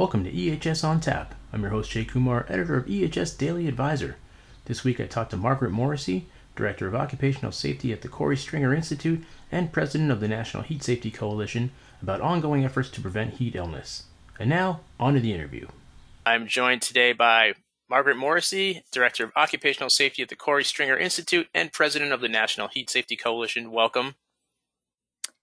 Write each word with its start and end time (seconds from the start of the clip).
Welcome 0.00 0.24
to 0.24 0.32
EHS 0.32 0.82
on 0.82 0.98
Tap. 1.00 1.34
I'm 1.52 1.60
your 1.60 1.72
host 1.72 1.90
Jay 1.90 2.06
Kumar, 2.06 2.46
editor 2.48 2.78
of 2.78 2.86
EHS 2.86 3.36
Daily 3.36 3.68
Advisor. 3.68 4.16
This 4.64 4.82
week 4.82 4.98
I 4.98 5.04
talked 5.04 5.30
to 5.32 5.36
Margaret 5.36 5.72
Morrissey, 5.72 6.24
Director 6.56 6.86
of 6.86 6.94
Occupational 6.94 7.52
Safety 7.52 7.92
at 7.92 8.00
the 8.00 8.08
Korey 8.08 8.38
Stringer 8.38 8.72
Institute 8.72 9.22
and 9.52 9.74
President 9.74 10.10
of 10.10 10.20
the 10.20 10.26
National 10.26 10.62
Heat 10.62 10.82
Safety 10.82 11.10
Coalition, 11.10 11.70
about 12.00 12.22
ongoing 12.22 12.64
efforts 12.64 12.88
to 12.92 13.02
prevent 13.02 13.34
heat 13.34 13.54
illness. 13.54 14.04
And 14.38 14.48
now, 14.48 14.80
on 14.98 15.12
to 15.12 15.20
the 15.20 15.34
interview. 15.34 15.66
I'm 16.24 16.46
joined 16.46 16.80
today 16.80 17.12
by 17.12 17.52
Margaret 17.90 18.16
Morrissey, 18.16 18.82
Director 18.90 19.24
of 19.24 19.32
Occupational 19.36 19.90
Safety 19.90 20.22
at 20.22 20.30
the 20.30 20.34
Korey 20.34 20.64
Stringer 20.64 20.96
Institute 20.96 21.48
and 21.54 21.74
President 21.74 22.10
of 22.10 22.22
the 22.22 22.28
National 22.30 22.68
Heat 22.68 22.88
Safety 22.88 23.16
Coalition. 23.16 23.70
Welcome. 23.70 24.14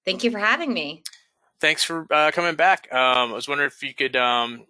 Thank 0.03 0.23
you 0.23 0.31
for 0.31 0.39
having 0.39 0.73
me. 0.73 1.03
Thanks 1.59 1.83
for 1.83 2.05
uh, 2.11 2.31
coming 2.31 2.55
back. 2.55 2.87
Um, 2.91 3.31
I 3.31 3.33
was 3.33 3.47
wondering 3.47 3.67
if 3.67 3.81
you 3.81 3.93
could 3.93 4.15
um, 4.15 4.65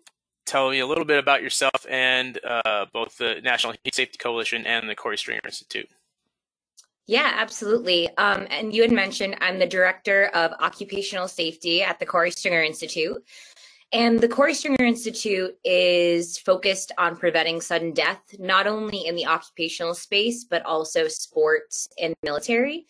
tell 0.45 0.69
me 0.69 0.79
a 0.79 0.87
little 0.87 1.05
bit 1.05 1.19
about 1.19 1.43
yourself 1.43 1.85
and 1.89 2.39
uh, 2.45 2.85
both 2.93 3.17
the 3.17 3.41
National 3.43 3.73
Heat 3.83 3.93
Safety 3.93 4.17
Coalition 4.17 4.65
and 4.65 4.89
the 4.89 4.95
Korey 4.95 5.17
Stringer 5.17 5.41
Institute. 5.45 5.89
Yeah, 7.05 7.31
absolutely. 7.35 8.09
Um, 8.17 8.47
and 8.49 8.73
you 8.73 8.81
had 8.81 8.91
mentioned 8.91 9.37
I'm 9.39 9.59
the 9.59 9.67
director 9.67 10.25
of 10.33 10.51
occupational 10.59 11.27
safety 11.27 11.81
at 11.81 11.99
the 11.99 12.05
Korey 12.05 12.31
Stringer 12.31 12.63
Institute. 12.63 13.23
And 13.93 14.19
the 14.19 14.27
Korey 14.27 14.53
Stringer 14.53 14.83
Institute 14.83 15.57
is 15.63 16.37
focused 16.37 16.91
on 16.97 17.15
preventing 17.15 17.61
sudden 17.61 17.93
death, 17.93 18.19
not 18.37 18.67
only 18.67 19.05
in 19.05 19.15
the 19.15 19.25
occupational 19.25 19.93
space, 19.93 20.43
but 20.43 20.65
also 20.65 21.07
sports 21.07 21.87
and 22.01 22.13
military. 22.23 22.85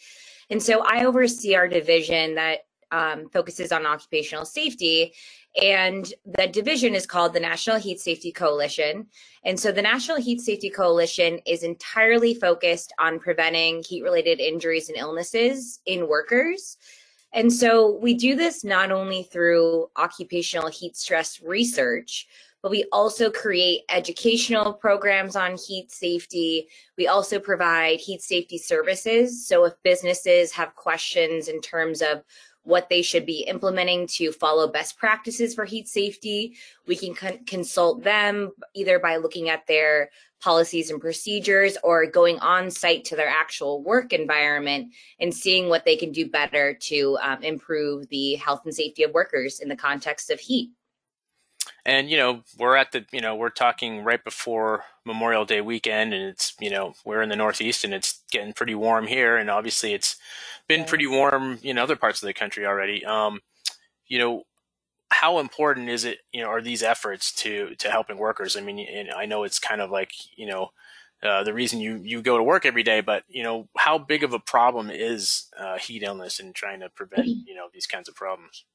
And 0.50 0.62
so 0.62 0.84
I 0.84 1.06
oversee 1.06 1.54
our 1.54 1.68
division 1.68 2.36
that 2.36 2.62
um, 2.92 3.30
focuses 3.30 3.72
on 3.72 3.86
occupational 3.86 4.46
safety. 4.46 5.14
And 5.62 6.14
the 6.26 6.48
division 6.48 6.94
is 6.94 7.06
called 7.06 7.34
the 7.34 7.40
National 7.40 7.78
Heat 7.78 8.00
Safety 8.00 8.32
Coalition. 8.32 9.08
And 9.44 9.60
so 9.60 9.72
the 9.72 9.82
National 9.82 10.18
Heat 10.18 10.42
Safety 10.42 10.70
Coalition 10.70 11.40
is 11.46 11.64
entirely 11.64 12.34
focused 12.34 12.94
on 13.00 13.20
preventing 13.20 13.84
heat 13.88 14.04
related 14.04 14.40
injuries 14.40 14.90
and 14.90 14.98
illnesses 14.98 15.80
in 15.86 16.08
workers. 16.08 16.78
And 17.34 17.52
so 17.52 17.98
we 17.98 18.14
do 18.14 18.36
this 18.36 18.64
not 18.64 18.92
only 18.92 19.24
through 19.24 19.90
occupational 19.98 20.70
heat 20.70 20.96
stress 20.96 21.42
research, 21.42 22.28
but 22.62 22.72
we 22.72 22.86
also 22.92 23.30
create 23.30 23.84
educational 23.90 24.74
programs 24.74 25.36
on 25.36 25.58
heat 25.58 25.92
safety. 25.92 26.68
We 26.98 27.08
also 27.08 27.40
provide 27.40 28.00
heat 28.00 28.22
safety 28.22 28.58
services. 28.58 29.48
So 29.48 29.66
if 29.66 29.74
businesses 29.84 30.52
have 30.54 30.76
questions 30.76 31.48
in 31.48 31.62
terms 31.62 32.02
of 32.02 32.24
what 32.68 32.90
they 32.90 33.02
should 33.02 33.26
be 33.26 33.46
implementing 33.48 34.06
to 34.06 34.32
follow 34.34 34.68
best 34.68 34.98
practices 34.98 35.56
for 35.56 35.64
heat 35.64 35.88
safety. 35.88 36.56
We 36.86 36.98
can 36.98 37.16
con- 37.16 37.46
consult 37.46 38.04
them 38.04 38.52
either 38.76 39.00
by 39.00 39.16
looking 39.16 39.48
at 39.48 39.66
their 39.68 40.10
policies 40.42 40.92
and 40.92 41.00
procedures 41.00 41.78
or 41.82 42.06
going 42.06 42.40
on 42.40 42.70
site 42.70 43.06
to 43.06 43.16
their 43.16 43.30
actual 43.30 43.82
work 43.82 44.12
environment 44.12 44.94
and 45.20 45.34
seeing 45.34 45.70
what 45.70 45.86
they 45.86 45.96
can 45.96 46.12
do 46.12 46.30
better 46.30 46.74
to 46.74 47.18
um, 47.24 47.42
improve 47.42 48.08
the 48.10 48.36
health 48.36 48.62
and 48.66 48.76
safety 48.76 49.04
of 49.04 49.14
workers 49.14 49.62
in 49.62 49.70
the 49.70 49.76
context 49.76 50.30
of 50.30 50.40
heat. 50.40 50.70
And 51.88 52.10
you 52.10 52.18
know, 52.18 52.44
we're 52.60 52.76
at 52.76 52.92
the 52.92 53.06
you 53.14 53.22
know 53.22 53.34
we're 53.34 53.50
talking 53.50 54.04
right 54.04 54.22
before 54.22 54.84
Memorial 55.06 55.46
Day 55.46 55.62
weekend, 55.62 56.14
and 56.14 56.22
it's 56.26 56.54
you 56.60 56.70
know 56.70 56.94
we're 57.06 57.22
in 57.22 57.30
the 57.30 57.38
Northeast, 57.38 57.86
and 57.86 57.94
it's 57.94 58.22
getting 58.30 58.52
pretty 58.52 58.76
warm 58.76 59.08
here, 59.08 59.38
and 59.38 59.50
obviously 59.50 59.94
it's 59.94 60.18
been 60.68 60.84
pretty 60.84 61.08
warm 61.08 61.60
in 61.64 61.78
other 61.78 61.96
parts 61.96 62.22
of 62.22 62.28
the 62.28 62.34
country 62.34 62.66
already. 62.66 63.06
Um, 63.06 63.40
you 64.06 64.20
know, 64.20 64.44
how 65.12 65.40
important 65.40 65.88
is 65.88 66.04
it? 66.04 66.20
You 66.34 66.42
know, 66.42 66.50
are 66.50 66.62
these 66.62 66.84
efforts 66.84 67.32
to 67.36 67.74
to 67.76 67.90
helping 67.90 68.18
workers? 68.18 68.58
I 68.58 68.62
mean, 68.62 69.10
I 69.16 69.26
know 69.26 69.44
it's 69.44 69.60
kind 69.60 69.82
of 69.82 69.90
like 69.90 70.12
you 70.36 70.46
know. 70.46 70.72
Uh, 71.24 71.44
the 71.44 71.54
reason 71.54 71.82
you, 71.82 71.96
you 72.04 72.22
go 72.22 72.38
to 72.38 72.44
work 72.44 72.64
every 72.64 72.84
day, 72.84 73.02
but 73.02 73.24
you 73.28 73.42
know 73.42 73.68
how 73.76 73.98
big 73.98 74.24
of 74.24 74.34
a 74.34 74.40
problem 74.40 74.92
is 74.92 75.48
uh, 75.58 75.76
heat 75.80 76.04
illness 76.04 76.40
and 76.40 76.54
trying 76.54 76.80
to 76.80 76.90
prevent 76.90 77.26
you 77.26 77.56
know 77.56 77.70
these 77.74 77.88
kinds 77.88 78.08
of 78.08 78.14
problems. 78.14 78.66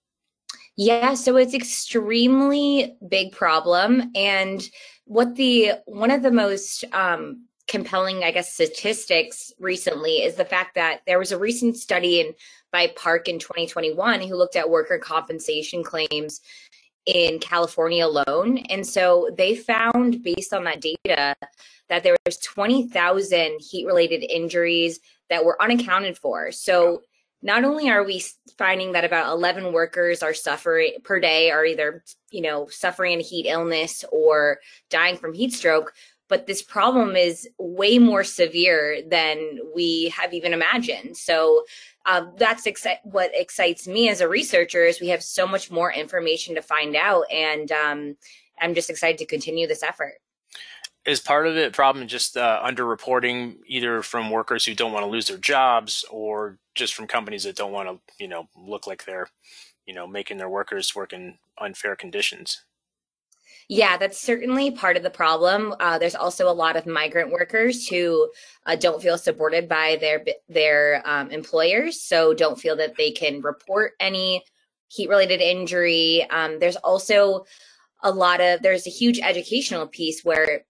Yeah, 0.77 1.15
so 1.15 1.37
it's 1.37 1.55
extremely 1.55 2.97
big 3.07 3.33
problem 3.33 4.11
and 4.15 4.63
what 5.05 5.35
the 5.35 5.73
one 5.87 6.11
of 6.11 6.23
the 6.23 6.31
most 6.31 6.85
um, 6.93 7.47
compelling, 7.69 8.25
I 8.25 8.31
guess, 8.31 8.55
statistics 8.55 9.53
recently 9.59 10.23
is 10.23 10.37
the 10.37 10.45
fact 10.45 10.75
that 10.75 11.01
there 11.07 11.19
was 11.19 11.33
a 11.33 11.39
recent 11.39 11.77
study 11.77 12.21
in 12.21 12.35
by 12.71 12.93
park 12.97 13.29
in 13.29 13.39
2021 13.39 14.21
who 14.23 14.35
looked 14.35 14.57
at 14.57 14.71
worker 14.71 14.99
compensation 14.99 15.85
claims 15.85 16.41
in 17.07 17.39
California 17.39 18.07
alone. 18.07 18.59
And 18.71 18.87
so 18.87 19.31
they 19.37 19.55
found 19.55 20.23
based 20.23 20.55
on 20.55 20.65
that 20.65 20.81
data 20.81 21.35
that 21.89 22.03
there 22.03 22.17
was 22.25 22.39
20,000 22.39 23.59
heat 23.61 23.87
related 23.87 24.23
injuries 24.23 25.01
that 25.29 25.45
were 25.45 25.61
unaccounted 25.61 26.17
for. 26.17 26.53
So 26.53 27.03
not 27.43 27.65
only 27.65 27.91
are 27.91 28.05
we 28.05 28.23
finding 28.57 28.93
that 28.93 29.05
about 29.05 29.33
11 29.33 29.73
workers 29.73 30.23
are 30.23 30.35
suffering 30.35 30.95
per 31.03 31.21
day 31.21 31.51
are 31.51 31.65
either 31.65 32.05
you 32.31 32.41
know 32.41 32.69
suffering 32.69 33.19
a 33.19 33.23
heat 33.23 33.47
illness 33.47 34.05
or 34.13 34.59
dying 34.91 35.17
from 35.17 35.35
heat 35.35 35.53
stroke 35.53 35.93
but 36.29 36.47
this 36.47 36.63
problem 36.63 37.15
is 37.15 37.47
way 37.59 37.99
more 37.99 38.25
severe 38.25 39.03
than 39.07 39.59
we 39.75 40.09
have 40.17 40.33
even 40.33 40.55
imagined. 40.55 41.15
So 41.15 41.65
uh, 42.07 42.25
that's 42.39 42.67
exci- 42.67 43.05
what 43.05 43.31
excites 43.35 43.87
me 43.87 44.09
as 44.09 44.23
a 44.23 44.29
researcher 44.29 44.85
is 44.85 44.99
we 44.99 45.09
have 45.09 45.23
so 45.23 45.47
much 45.47 45.71
more 45.71 45.93
information 45.93 46.55
to 46.55 46.63
find 46.63 46.97
out 46.97 47.25
and 47.31 47.71
um, 47.71 48.17
i'm 48.61 48.75
just 48.75 48.91
excited 48.91 49.19
to 49.19 49.27
continue 49.27 49.67
this 49.67 49.83
effort 49.83 50.15
is 51.07 51.21
part 51.21 51.47
of 51.47 51.55
the 51.55 51.71
problem 51.71 52.07
just 52.07 52.37
uh, 52.37 52.61
underreporting 52.65 53.57
either 53.67 54.03
from 54.03 54.31
workers 54.31 54.65
who 54.65 54.75
don't 54.75 54.93
want 54.93 55.05
to 55.05 55.11
lose 55.11 55.29
their 55.29 55.39
jobs 55.39 56.05
or 56.11 56.59
just 56.75 56.95
from 56.95 57.07
companies 57.07 57.45
that 57.45 57.57
don't 57.57 57.73
want 57.73 57.89
to 57.89 57.99
you 58.19 58.29
know 58.29 58.49
look 58.57 58.87
like 58.87 59.05
they're 59.05 59.29
you 59.87 59.95
know 59.95 60.07
making 60.07 60.39
their 60.39 60.49
workers 60.49 60.95
work 60.95 61.13
in 61.13 61.35
unfair 61.59 61.97
conditions 61.97 62.63
yeah, 63.69 63.97
that's 63.97 64.19
certainly 64.19 64.71
part 64.71 64.97
of 64.97 65.03
the 65.03 65.11
problem. 65.11 65.75
Uh, 65.81 65.97
there's 65.99 66.15
also 66.15 66.49
a 66.49 66.53
lot 66.53 66.77
of 66.77 66.85
migrant 66.85 67.31
workers 67.31 67.87
who 67.87 68.31
uh, 68.67 68.77
don't 68.77 69.01
feel 69.01 69.17
supported 69.17 69.69
by 69.69 69.97
their 70.01 70.25
their 70.49 71.03
um, 71.07 71.31
employers, 71.31 72.01
so 72.01 72.35
don't 72.35 72.61
feel 72.61 72.77
that 72.77 72.97
they 72.97 73.11
can 73.11 73.41
report 73.41 73.93
any 74.01 74.43
heat 74.89 75.09
related 75.09 75.41
injury. 75.41 76.27
Um, 76.31 76.59
there's 76.59 76.77
also 76.77 77.47
a 78.03 78.11
lot 78.11 78.41
of 78.41 78.63
there's 78.63 78.87
a 78.87 78.91
huge 78.91 79.21
educational 79.21 79.87
piece 79.87 80.23
where 80.25 80.65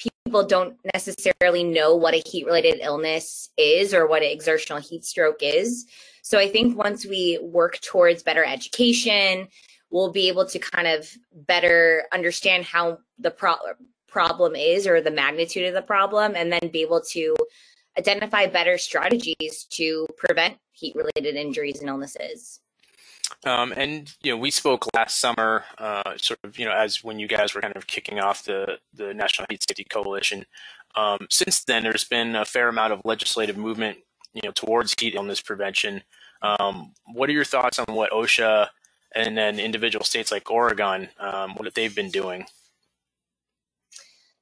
people 0.00 0.46
don't 0.46 0.76
necessarily 0.94 1.64
know 1.64 1.96
what 1.96 2.14
a 2.14 2.22
heat 2.26 2.46
related 2.46 2.78
illness 2.80 3.50
is 3.56 3.92
or 3.92 4.06
what 4.06 4.22
an 4.22 4.30
exertional 4.30 4.80
heat 4.80 5.04
stroke 5.04 5.42
is. 5.42 5.86
So 6.22 6.38
I 6.38 6.48
think 6.48 6.76
once 6.76 7.04
we 7.04 7.38
work 7.42 7.80
towards 7.80 8.22
better 8.22 8.44
education, 8.44 9.48
we'll 9.90 10.12
be 10.12 10.28
able 10.28 10.46
to 10.46 10.58
kind 10.58 10.86
of 10.86 11.10
better 11.32 12.04
understand 12.12 12.64
how 12.64 12.98
the 13.18 13.30
pro- 13.30 13.56
problem 14.08 14.54
is 14.54 14.86
or 14.86 15.00
the 15.00 15.10
magnitude 15.10 15.66
of 15.66 15.74
the 15.74 15.82
problem 15.82 16.34
and 16.36 16.52
then 16.52 16.70
be 16.72 16.82
able 16.82 17.00
to 17.00 17.34
identify 17.98 18.46
better 18.46 18.78
strategies 18.78 19.66
to 19.70 20.06
prevent 20.16 20.56
heat 20.72 20.94
related 20.94 21.34
injuries 21.34 21.80
and 21.80 21.88
illnesses. 21.88 22.60
Um, 23.44 23.72
and 23.76 24.12
you 24.22 24.32
know, 24.32 24.38
we 24.38 24.50
spoke 24.50 24.86
last 24.94 25.18
summer, 25.18 25.64
uh, 25.78 26.16
sort 26.16 26.40
of, 26.44 26.58
you 26.58 26.64
know, 26.64 26.72
as 26.72 27.02
when 27.02 27.18
you 27.18 27.28
guys 27.28 27.54
were 27.54 27.60
kind 27.60 27.76
of 27.76 27.86
kicking 27.86 28.20
off 28.20 28.44
the 28.44 28.78
the 28.94 29.14
National 29.14 29.46
Heat 29.50 29.64
Safety 29.68 29.84
Coalition. 29.84 30.44
Um, 30.96 31.26
since 31.30 31.64
then, 31.64 31.82
there's 31.82 32.04
been 32.04 32.34
a 32.36 32.44
fair 32.44 32.68
amount 32.68 32.92
of 32.92 33.00
legislative 33.04 33.56
movement, 33.56 33.98
you 34.34 34.42
know, 34.44 34.52
towards 34.52 34.94
heat 34.98 35.14
illness 35.14 35.40
prevention. 35.40 36.02
Um, 36.42 36.92
what 37.12 37.28
are 37.28 37.32
your 37.32 37.44
thoughts 37.44 37.78
on 37.78 37.94
what 37.94 38.10
OSHA 38.10 38.68
and 39.14 39.36
then 39.36 39.58
individual 39.58 40.04
states 40.04 40.30
like 40.30 40.50
Oregon, 40.50 41.08
um, 41.18 41.54
what 41.54 41.72
they've 41.74 41.94
been 41.94 42.10
doing? 42.10 42.46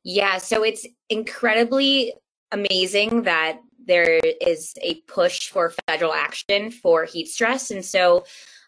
Yeah, 0.04 0.38
so 0.38 0.62
it's 0.62 0.86
incredibly 1.10 2.14
amazing 2.52 3.22
that 3.22 3.58
there 3.84 4.20
is 4.40 4.74
a 4.82 5.00
push 5.02 5.48
for 5.48 5.74
federal 5.86 6.12
action 6.12 6.70
for 6.70 7.04
heat 7.04 7.28
stress, 7.28 7.70
and 7.70 7.84
so 7.84 8.24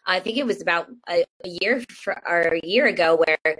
I 0.07 0.19
think 0.19 0.37
it 0.37 0.45
was 0.45 0.61
about 0.61 0.87
a, 1.09 1.23
a 1.43 1.49
year 1.61 1.83
for, 1.89 2.21
or 2.27 2.55
a 2.55 2.67
year 2.67 2.87
ago 2.87 3.23
where 3.25 3.57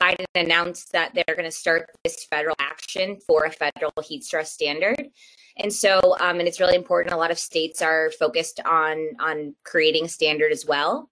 Biden 0.00 0.24
announced 0.34 0.92
that 0.92 1.14
they're 1.14 1.36
going 1.36 1.44
to 1.44 1.50
start 1.50 1.90
this 2.04 2.24
federal 2.30 2.56
action 2.58 3.18
for 3.26 3.44
a 3.44 3.50
federal 3.50 3.92
heat 4.02 4.24
stress 4.24 4.52
standard. 4.52 5.08
And 5.56 5.72
so, 5.72 6.00
um, 6.20 6.38
and 6.38 6.48
it's 6.48 6.60
really 6.60 6.76
important. 6.76 7.14
A 7.14 7.18
lot 7.18 7.30
of 7.30 7.38
states 7.38 7.82
are 7.82 8.10
focused 8.18 8.60
on 8.64 9.10
on 9.18 9.54
creating 9.64 10.04
a 10.04 10.08
standard 10.08 10.52
as 10.52 10.64
well. 10.64 11.10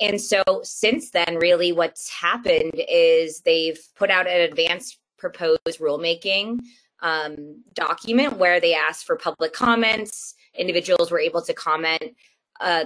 And 0.00 0.20
so, 0.20 0.42
since 0.62 1.10
then, 1.10 1.36
really, 1.36 1.72
what's 1.72 2.08
happened 2.08 2.72
is 2.88 3.40
they've 3.40 3.78
put 3.96 4.10
out 4.10 4.26
an 4.26 4.40
advanced 4.40 4.98
proposed 5.18 5.78
rulemaking 5.78 6.60
um, 7.02 7.62
document 7.74 8.38
where 8.38 8.60
they 8.60 8.74
asked 8.74 9.04
for 9.04 9.16
public 9.16 9.52
comments. 9.52 10.34
Individuals 10.54 11.10
were 11.10 11.20
able 11.20 11.42
to 11.42 11.52
comment. 11.52 12.02
Uh, 12.60 12.84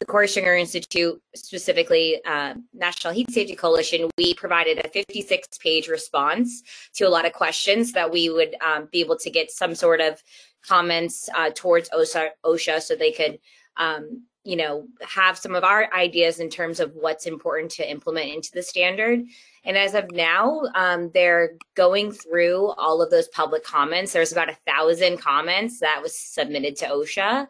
the 0.00 0.28
Stringer 0.28 0.54
Institute, 0.54 1.20
specifically 1.34 2.20
uh, 2.24 2.54
National 2.72 3.12
Heat 3.12 3.30
Safety 3.30 3.54
Coalition, 3.54 4.10
we 4.16 4.34
provided 4.34 4.84
a 4.84 4.88
56 4.88 5.58
page 5.58 5.88
response 5.88 6.62
to 6.94 7.04
a 7.04 7.08
lot 7.08 7.26
of 7.26 7.32
questions 7.32 7.92
that 7.92 8.10
we 8.10 8.30
would 8.30 8.54
um, 8.64 8.88
be 8.90 9.00
able 9.00 9.18
to 9.18 9.30
get 9.30 9.50
some 9.50 9.74
sort 9.74 10.00
of 10.00 10.22
comments 10.66 11.28
uh, 11.36 11.50
towards 11.54 11.88
OSHA, 11.90 12.30
OSHA 12.44 12.82
so 12.82 12.94
they 12.94 13.12
could, 13.12 13.38
um, 13.76 14.24
you 14.44 14.56
know, 14.56 14.86
have 15.06 15.38
some 15.38 15.54
of 15.54 15.64
our 15.64 15.92
ideas 15.94 16.40
in 16.40 16.48
terms 16.48 16.80
of 16.80 16.92
what's 16.94 17.26
important 17.26 17.70
to 17.72 17.90
implement 17.90 18.32
into 18.32 18.50
the 18.52 18.62
standard. 18.62 19.20
And 19.64 19.76
as 19.76 19.94
of 19.94 20.10
now, 20.12 20.62
um, 20.74 21.10
they're 21.12 21.52
going 21.74 22.12
through 22.12 22.70
all 22.72 23.02
of 23.02 23.10
those 23.10 23.28
public 23.28 23.64
comments. 23.64 24.12
There's 24.12 24.32
about 24.32 24.50
a 24.50 24.58
thousand 24.66 25.18
comments 25.18 25.80
that 25.80 26.00
was 26.02 26.18
submitted 26.18 26.76
to 26.76 26.86
OSHA. 26.86 27.48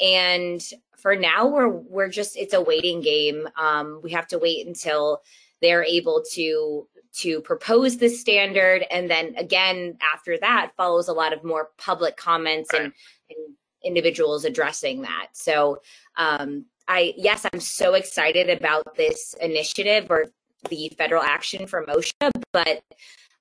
And 0.00 0.62
for 1.00 1.16
now, 1.16 1.46
we're 1.46 1.68
we're 1.68 2.08
just 2.08 2.36
it's 2.36 2.54
a 2.54 2.60
waiting 2.60 3.00
game. 3.00 3.48
Um, 3.56 4.00
we 4.02 4.12
have 4.12 4.26
to 4.28 4.38
wait 4.38 4.66
until 4.66 5.22
they're 5.60 5.84
able 5.84 6.22
to 6.32 6.86
to 7.18 7.40
propose 7.40 7.96
this 7.96 8.20
standard, 8.20 8.84
and 8.90 9.10
then 9.10 9.34
again 9.36 9.96
after 10.14 10.38
that 10.38 10.72
follows 10.76 11.08
a 11.08 11.12
lot 11.12 11.32
of 11.32 11.44
more 11.44 11.70
public 11.78 12.16
comments 12.16 12.70
and, 12.72 12.84
and 12.84 13.54
individuals 13.84 14.44
addressing 14.44 15.02
that. 15.02 15.28
So 15.32 15.80
um, 16.16 16.66
I 16.88 17.14
yes, 17.16 17.46
I'm 17.52 17.60
so 17.60 17.94
excited 17.94 18.50
about 18.50 18.96
this 18.96 19.34
initiative 19.40 20.06
or 20.10 20.26
the 20.68 20.92
federal 20.98 21.22
action 21.22 21.66
from 21.66 21.86
OSHA, 21.86 22.30
but 22.52 22.82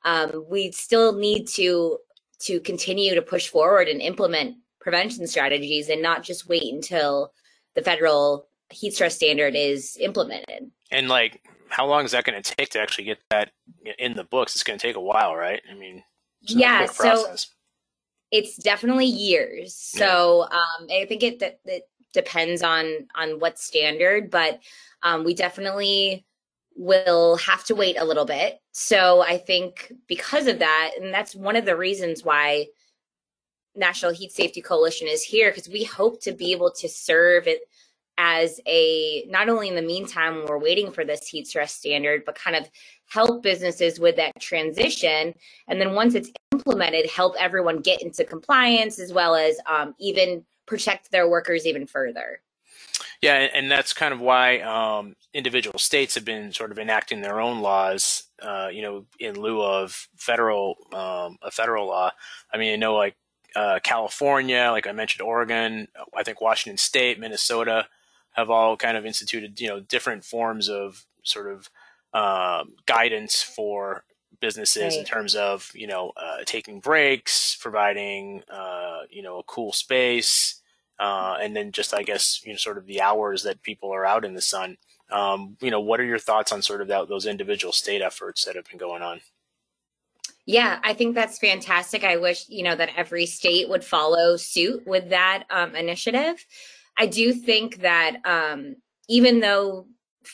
um, 0.05 0.45
we 0.49 0.71
still 0.71 1.13
need 1.13 1.47
to 1.49 1.97
to 2.41 2.59
continue 2.61 3.15
to 3.15 3.21
push 3.21 3.49
forward 3.49 3.87
and 3.89 4.01
implement 4.01 4.55
prevention 4.79 5.27
strategies 5.27 5.89
and 5.89 6.01
not 6.01 6.23
just 6.23 6.47
wait 6.47 6.73
until 6.73 7.33
the 7.75 7.81
federal 7.81 8.47
heat 8.69 8.93
stress 8.93 9.15
standard 9.15 9.55
is 9.55 9.97
implemented. 9.99 10.71
And 10.91 11.07
like, 11.07 11.41
how 11.69 11.87
long 11.87 12.05
is 12.05 12.11
that 12.11 12.23
going 12.23 12.41
to 12.41 12.55
take 12.55 12.69
to 12.69 12.79
actually 12.79 13.05
get 13.05 13.19
that 13.29 13.51
in 13.97 14.15
the 14.15 14.23
books? 14.23 14.55
It's 14.55 14.63
going 14.63 14.79
to 14.79 14.85
take 14.85 14.95
a 14.95 15.01
while, 15.01 15.35
right? 15.35 15.61
I 15.69 15.75
mean, 15.75 16.03
yeah. 16.41 16.85
So 16.85 17.35
it's 18.31 18.57
definitely 18.57 19.05
years. 19.05 19.75
So 19.75 20.47
yeah. 20.51 20.57
um, 20.57 20.87
I 20.89 21.05
think 21.05 21.23
it 21.23 21.39
that 21.39 21.59
it 21.65 21.83
depends 22.13 22.63
on 22.63 23.07
on 23.15 23.39
what 23.39 23.59
standard, 23.59 24.31
but 24.31 24.59
um, 25.03 25.23
we 25.23 25.33
definitely 25.33 26.25
will 26.75 27.35
have 27.37 27.63
to 27.65 27.75
wait 27.75 27.97
a 27.99 28.05
little 28.05 28.25
bit. 28.25 28.59
So 28.71 29.21
I 29.21 29.37
think 29.37 29.91
because 30.07 30.47
of 30.47 30.59
that, 30.59 30.91
and 30.99 31.13
that's 31.13 31.35
one 31.35 31.55
of 31.55 31.65
the 31.65 31.75
reasons 31.75 32.23
why 32.23 32.67
National 33.79 34.11
Heat 34.11 34.31
Safety 34.31 34.61
Coalition 34.61 35.07
is 35.07 35.23
here, 35.23 35.49
because 35.49 35.69
we 35.69 35.83
hope 35.83 36.21
to 36.21 36.33
be 36.33 36.51
able 36.51 36.71
to 36.71 36.87
serve 36.87 37.47
it 37.47 37.61
as 38.17 38.59
a 38.67 39.25
not 39.29 39.47
only 39.47 39.69
in 39.69 39.75
the 39.75 39.81
meantime 39.81 40.35
when 40.35 40.45
we're 40.45 40.59
waiting 40.59 40.91
for 40.91 41.05
this 41.05 41.25
heat 41.25 41.47
stress 41.47 41.73
standard, 41.73 42.23
but 42.25 42.35
kind 42.35 42.57
of 42.57 42.69
help 43.07 43.41
businesses 43.41 43.97
with 43.97 44.17
that 44.17 44.39
transition. 44.41 45.33
And 45.69 45.79
then 45.79 45.93
once 45.93 46.15
it's 46.15 46.29
implemented, 46.51 47.09
help 47.09 47.35
everyone 47.39 47.79
get 47.79 48.01
into 48.01 48.25
compliance 48.25 48.99
as 48.99 49.13
well 49.13 49.35
as 49.35 49.57
um, 49.65 49.95
even 49.99 50.43
protect 50.65 51.11
their 51.11 51.29
workers 51.29 51.65
even 51.65 51.87
further. 51.87 52.41
Yeah, 53.21 53.35
and 53.53 53.71
that's 53.71 53.93
kind 53.93 54.13
of 54.13 54.19
why 54.19 54.59
um, 54.59 55.15
individual 55.33 55.79
states 55.79 56.15
have 56.15 56.25
been 56.25 56.51
sort 56.53 56.71
of 56.71 56.79
enacting 56.79 57.21
their 57.21 57.39
own 57.39 57.61
laws, 57.61 58.23
uh, 58.41 58.69
you 58.71 58.81
know, 58.81 59.05
in 59.19 59.39
lieu 59.39 59.61
of 59.61 60.07
federal 60.17 60.75
um, 60.93 61.37
a 61.41 61.51
federal 61.51 61.87
law. 61.87 62.11
I 62.53 62.57
mean, 62.57 62.73
I 62.73 62.75
know 62.75 62.95
like 62.95 63.15
uh, 63.55 63.79
California, 63.83 64.69
like 64.71 64.87
I 64.87 64.91
mentioned, 64.91 65.21
Oregon, 65.21 65.87
I 66.15 66.23
think 66.23 66.41
Washington 66.41 66.77
State, 66.77 67.19
Minnesota 67.19 67.87
have 68.31 68.49
all 68.49 68.77
kind 68.77 68.97
of 68.97 69.05
instituted, 69.05 69.59
you 69.59 69.67
know, 69.67 69.79
different 69.79 70.23
forms 70.23 70.69
of 70.69 71.05
sort 71.23 71.47
of 71.51 71.69
um, 72.13 72.75
guidance 72.85 73.41
for 73.41 74.03
businesses 74.39 74.93
right. 74.93 74.99
in 74.99 75.05
terms 75.05 75.35
of 75.35 75.71
you 75.73 75.87
know 75.87 76.13
uh, 76.15 76.37
taking 76.45 76.79
breaks, 76.79 77.57
providing 77.59 78.43
uh, 78.49 79.01
you 79.09 79.21
know 79.21 79.39
a 79.39 79.43
cool 79.43 79.73
space 79.73 80.59
uh, 80.99 81.37
and 81.41 81.55
then 81.55 81.71
just 81.71 81.93
I 81.93 82.03
guess 82.03 82.41
you 82.43 82.51
know 82.51 82.57
sort 82.57 82.77
of 82.77 82.85
the 82.85 83.01
hours 83.01 83.43
that 83.43 83.63
people 83.63 83.93
are 83.93 84.05
out 84.05 84.25
in 84.25 84.33
the 84.33 84.41
sun. 84.41 84.77
Um, 85.11 85.57
you 85.61 85.71
know, 85.71 85.79
what 85.79 85.99
are 85.99 86.05
your 86.05 86.19
thoughts 86.19 86.51
on 86.51 86.61
sort 86.61 86.81
of 86.81 86.87
that, 86.89 87.09
those 87.09 87.25
individual 87.25 87.73
state 87.73 88.01
efforts 88.01 88.45
that 88.45 88.55
have 88.55 88.65
been 88.65 88.77
going 88.77 89.01
on? 89.01 89.21
Yeah, 90.49 90.79
I 90.81 90.95
think 90.95 91.13
that's 91.13 91.37
fantastic. 91.37 92.03
I 92.03 92.17
wish 92.17 92.45
you 92.49 92.63
know 92.63 92.75
that 92.75 92.89
every 92.97 93.27
state 93.27 93.69
would 93.69 93.83
follow 93.83 94.35
suit 94.35 94.81
with 94.87 95.11
that 95.11 95.43
um, 95.51 95.75
initiative. 95.75 96.43
I 96.97 97.05
do 97.05 97.33
think 97.33 97.81
that 97.81 98.17
um, 98.25 98.77
even 99.07 99.41
though 99.41 99.85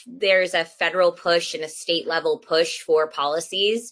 there's 0.08 0.54
a 0.54 0.64
federal 0.64 1.12
push 1.12 1.54
and 1.54 1.66
a 1.66 1.68
state 1.68 2.08
level 2.08 2.38
push 2.38 2.80
for 2.80 3.10
policies, 3.10 3.92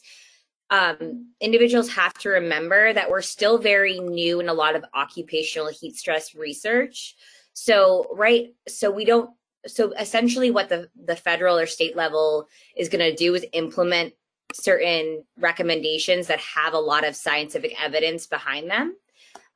um, 0.69 1.33
individuals 1.41 1.89
have 1.89 2.13
to 2.19 2.29
remember 2.29 2.93
that 2.93 3.09
we're 3.09 3.21
still 3.21 3.57
very 3.57 3.99
new 3.99 4.39
in 4.39 4.47
a 4.47 4.53
lot 4.53 4.77
of 4.77 4.85
occupational 4.93 5.67
heat 5.67 5.97
stress 5.97 6.33
research. 6.33 7.15
So, 7.51 8.07
right, 8.13 8.53
so 8.69 8.91
we 8.91 9.03
don't, 9.03 9.29
so 9.67 9.91
essentially 9.99 10.51
what 10.51 10.69
the, 10.69 10.89
the 10.95 11.17
federal 11.17 11.57
or 11.57 11.65
state 11.65 11.97
level 11.97 12.47
is 12.77 12.87
going 12.87 13.03
to 13.03 13.13
do 13.13 13.35
is 13.35 13.45
implement 13.51 14.13
certain 14.53 15.23
recommendations 15.37 16.27
that 16.27 16.39
have 16.39 16.73
a 16.73 16.79
lot 16.79 17.05
of 17.05 17.15
scientific 17.15 17.81
evidence 17.81 18.27
behind 18.27 18.69
them, 18.69 18.95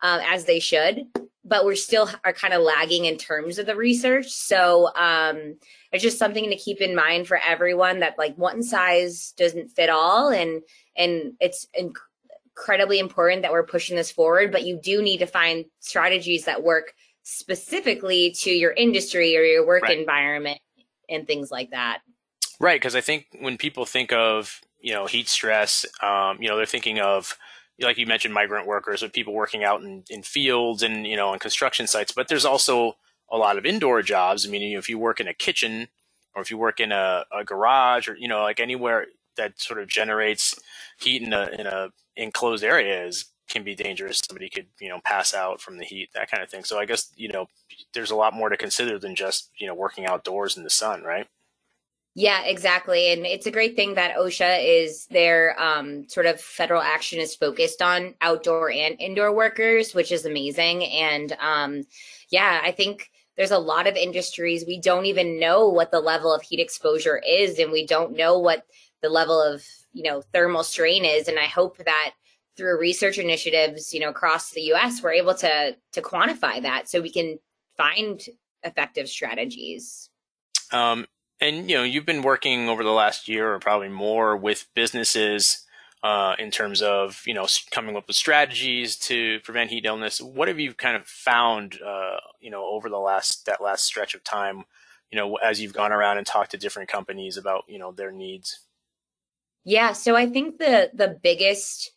uh, 0.01 0.19
as 0.25 0.45
they 0.45 0.59
should. 0.59 1.05
But 1.45 1.63
we're 1.63 1.75
still 1.75 2.09
are 2.25 2.33
kind 2.33 2.53
of 2.53 2.61
lagging 2.61 3.05
in 3.05 3.17
terms 3.17 3.57
of 3.57 3.65
the 3.65 3.75
research. 3.75 4.27
So 4.27 4.93
um, 4.95 5.57
it's 5.93 6.03
just 6.03 6.19
something 6.19 6.49
to 6.49 6.57
keep 6.57 6.81
in 6.81 6.93
mind 6.93 7.27
for 7.27 7.37
everyone 7.37 7.99
that 7.99 8.17
like 8.17 8.35
one 8.37 8.61
size 8.63 9.33
doesn't 9.37 9.69
fit 9.69 9.89
all, 9.89 10.29
and 10.29 10.61
and 10.97 11.33
it's 11.39 11.67
inc- 11.79 11.95
incredibly 12.57 12.99
important 12.99 13.43
that 13.43 13.51
we're 13.51 13.63
pushing 13.63 13.95
this 13.95 14.11
forward 14.11 14.51
but 14.51 14.65
you 14.65 14.79
do 14.81 15.01
need 15.01 15.19
to 15.19 15.27
find 15.27 15.65
strategies 15.79 16.45
that 16.45 16.63
work 16.63 16.93
specifically 17.21 18.31
to 18.31 18.49
your 18.49 18.71
industry 18.71 19.37
or 19.37 19.41
your 19.41 19.65
work 19.65 19.83
right. 19.83 19.97
environment 19.97 20.59
and 21.07 21.27
things 21.27 21.51
like 21.51 21.69
that 21.69 21.99
right 22.59 22.81
because 22.81 22.95
i 22.95 23.01
think 23.01 23.27
when 23.39 23.57
people 23.57 23.85
think 23.85 24.11
of 24.11 24.59
you 24.81 24.93
know 24.93 25.05
heat 25.05 25.27
stress 25.27 25.85
um, 26.01 26.37
you 26.41 26.47
know 26.47 26.57
they're 26.57 26.65
thinking 26.65 26.99
of 26.99 27.37
like 27.79 27.97
you 27.97 28.07
mentioned 28.07 28.33
migrant 28.33 28.67
workers 28.67 29.03
or 29.03 29.09
people 29.09 29.33
working 29.33 29.63
out 29.63 29.81
in, 29.81 30.03
in 30.09 30.23
fields 30.23 30.83
and 30.83 31.05
you 31.05 31.15
know 31.15 31.29
on 31.29 31.39
construction 31.39 31.87
sites 31.87 32.11
but 32.11 32.27
there's 32.27 32.45
also 32.45 32.95
a 33.29 33.37
lot 33.37 33.57
of 33.57 33.65
indoor 33.65 34.01
jobs 34.01 34.45
i 34.45 34.49
mean 34.49 34.77
if 34.77 34.89
you 34.89 34.97
work 34.97 35.19
in 35.19 35.27
a 35.27 35.33
kitchen 35.33 35.87
or 36.35 36.41
if 36.41 36.51
you 36.51 36.57
work 36.57 36.79
in 36.79 36.91
a, 36.91 37.25
a 37.37 37.43
garage 37.43 38.07
or 38.07 38.15
you 38.15 38.27
know 38.27 38.41
like 38.41 38.59
anywhere 38.59 39.05
that 39.35 39.59
sort 39.59 39.79
of 39.79 39.87
generates 39.87 40.55
heat 40.99 41.21
in 41.21 41.33
a 41.33 41.49
in 41.57 41.67
a 41.67 41.89
enclosed 42.15 42.63
area 42.63 43.05
is 43.05 43.25
can 43.47 43.63
be 43.63 43.75
dangerous. 43.75 44.19
Somebody 44.27 44.49
could 44.49 44.67
you 44.79 44.89
know 44.89 44.99
pass 45.03 45.33
out 45.33 45.61
from 45.61 45.77
the 45.77 45.85
heat, 45.85 46.09
that 46.13 46.29
kind 46.29 46.43
of 46.43 46.49
thing. 46.49 46.63
So 46.63 46.79
I 46.79 46.85
guess 46.85 47.11
you 47.15 47.29
know 47.29 47.47
there's 47.93 48.11
a 48.11 48.15
lot 48.15 48.33
more 48.33 48.49
to 48.49 48.57
consider 48.57 48.99
than 48.99 49.15
just 49.15 49.49
you 49.57 49.67
know 49.67 49.73
working 49.73 50.05
outdoors 50.05 50.57
in 50.57 50.63
the 50.63 50.69
sun, 50.69 51.03
right? 51.03 51.27
Yeah, 52.19 52.41
exactly. 52.45 53.11
And 53.11 53.27
it's 53.27 53.45
a 53.45 53.51
great 53.51 53.75
thing 53.75 53.93
that 53.93 54.15
OSHA 54.15 54.65
is 54.65 55.05
their 55.05 55.55
um, 55.61 56.09
sort 56.09 56.25
of 56.25 56.41
federal 56.41 56.81
action 56.81 57.19
is 57.19 57.35
focused 57.35 57.79
on 57.79 58.15
outdoor 58.21 58.71
and 58.71 58.99
indoor 58.99 59.31
workers, 59.31 59.93
which 59.93 60.11
is 60.11 60.25
amazing. 60.25 60.83
And 60.85 61.37
um, 61.39 61.83
yeah, 62.31 62.59
I 62.63 62.71
think 62.71 63.11
there's 63.35 63.51
a 63.51 63.59
lot 63.59 63.85
of 63.85 63.95
industries 63.95 64.65
we 64.65 64.81
don't 64.81 65.05
even 65.05 65.39
know 65.39 65.69
what 65.69 65.91
the 65.91 65.99
level 65.99 66.33
of 66.33 66.41
heat 66.41 66.59
exposure 66.59 67.21
is, 67.23 67.59
and 67.59 67.71
we 67.71 67.85
don't 67.85 68.17
know 68.17 68.39
what 68.39 68.65
the 69.03 69.09
level 69.09 69.39
of 69.39 69.63
you 69.93 70.03
know 70.03 70.21
thermal 70.33 70.63
strain 70.63 71.05
is 71.05 71.27
and 71.27 71.39
i 71.39 71.45
hope 71.45 71.77
that 71.77 72.11
through 72.55 72.79
research 72.79 73.17
initiatives 73.17 73.93
you 73.93 73.99
know 73.99 74.09
across 74.09 74.51
the 74.51 74.61
us 74.61 75.01
we're 75.01 75.11
able 75.11 75.33
to 75.33 75.75
to 75.91 76.01
quantify 76.01 76.61
that 76.61 76.89
so 76.89 77.01
we 77.01 77.11
can 77.11 77.37
find 77.77 78.21
effective 78.63 79.07
strategies 79.07 80.09
um, 80.71 81.05
and 81.39 81.69
you 81.69 81.77
know 81.77 81.83
you've 81.83 82.05
been 82.05 82.21
working 82.21 82.69
over 82.69 82.83
the 82.83 82.91
last 82.91 83.27
year 83.27 83.53
or 83.53 83.59
probably 83.59 83.89
more 83.89 84.35
with 84.35 84.67
businesses 84.73 85.63
uh, 86.03 86.35
in 86.37 86.51
terms 86.51 86.81
of 86.81 87.23
you 87.25 87.33
know 87.33 87.47
coming 87.71 87.95
up 87.95 88.07
with 88.07 88.15
strategies 88.15 88.95
to 88.95 89.39
prevent 89.41 89.71
heat 89.71 89.85
illness 89.85 90.21
what 90.21 90.47
have 90.47 90.59
you 90.59 90.73
kind 90.73 90.95
of 90.95 91.05
found 91.07 91.79
uh, 91.85 92.17
you 92.39 92.49
know 92.49 92.65
over 92.65 92.89
the 92.89 92.97
last 92.97 93.45
that 93.45 93.61
last 93.61 93.83
stretch 93.83 94.13
of 94.13 94.23
time 94.23 94.63
you 95.11 95.17
know 95.17 95.35
as 95.35 95.59
you've 95.61 95.73
gone 95.73 95.91
around 95.91 96.17
and 96.17 96.27
talked 96.27 96.51
to 96.51 96.57
different 96.57 96.89
companies 96.89 97.37
about 97.37 97.63
you 97.67 97.79
know 97.79 97.91
their 97.91 98.11
needs 98.11 98.59
yeah, 99.67 99.91
so 99.91 100.15
I 100.15 100.27
think 100.27 100.59
the 100.59 100.91
the 100.93 101.19
biggest 101.21 101.91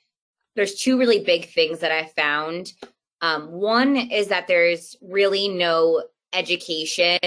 there's 0.57 0.75
two 0.75 0.99
really 0.99 1.23
big 1.23 1.53
things 1.53 1.79
that 1.79 1.93
I 1.93 2.07
found. 2.17 2.73
Um, 3.21 3.53
one 3.53 3.97
is 3.97 4.27
that 4.27 4.49
there's 4.49 4.97
really 5.01 5.47
no 5.49 6.03
education 6.33 7.21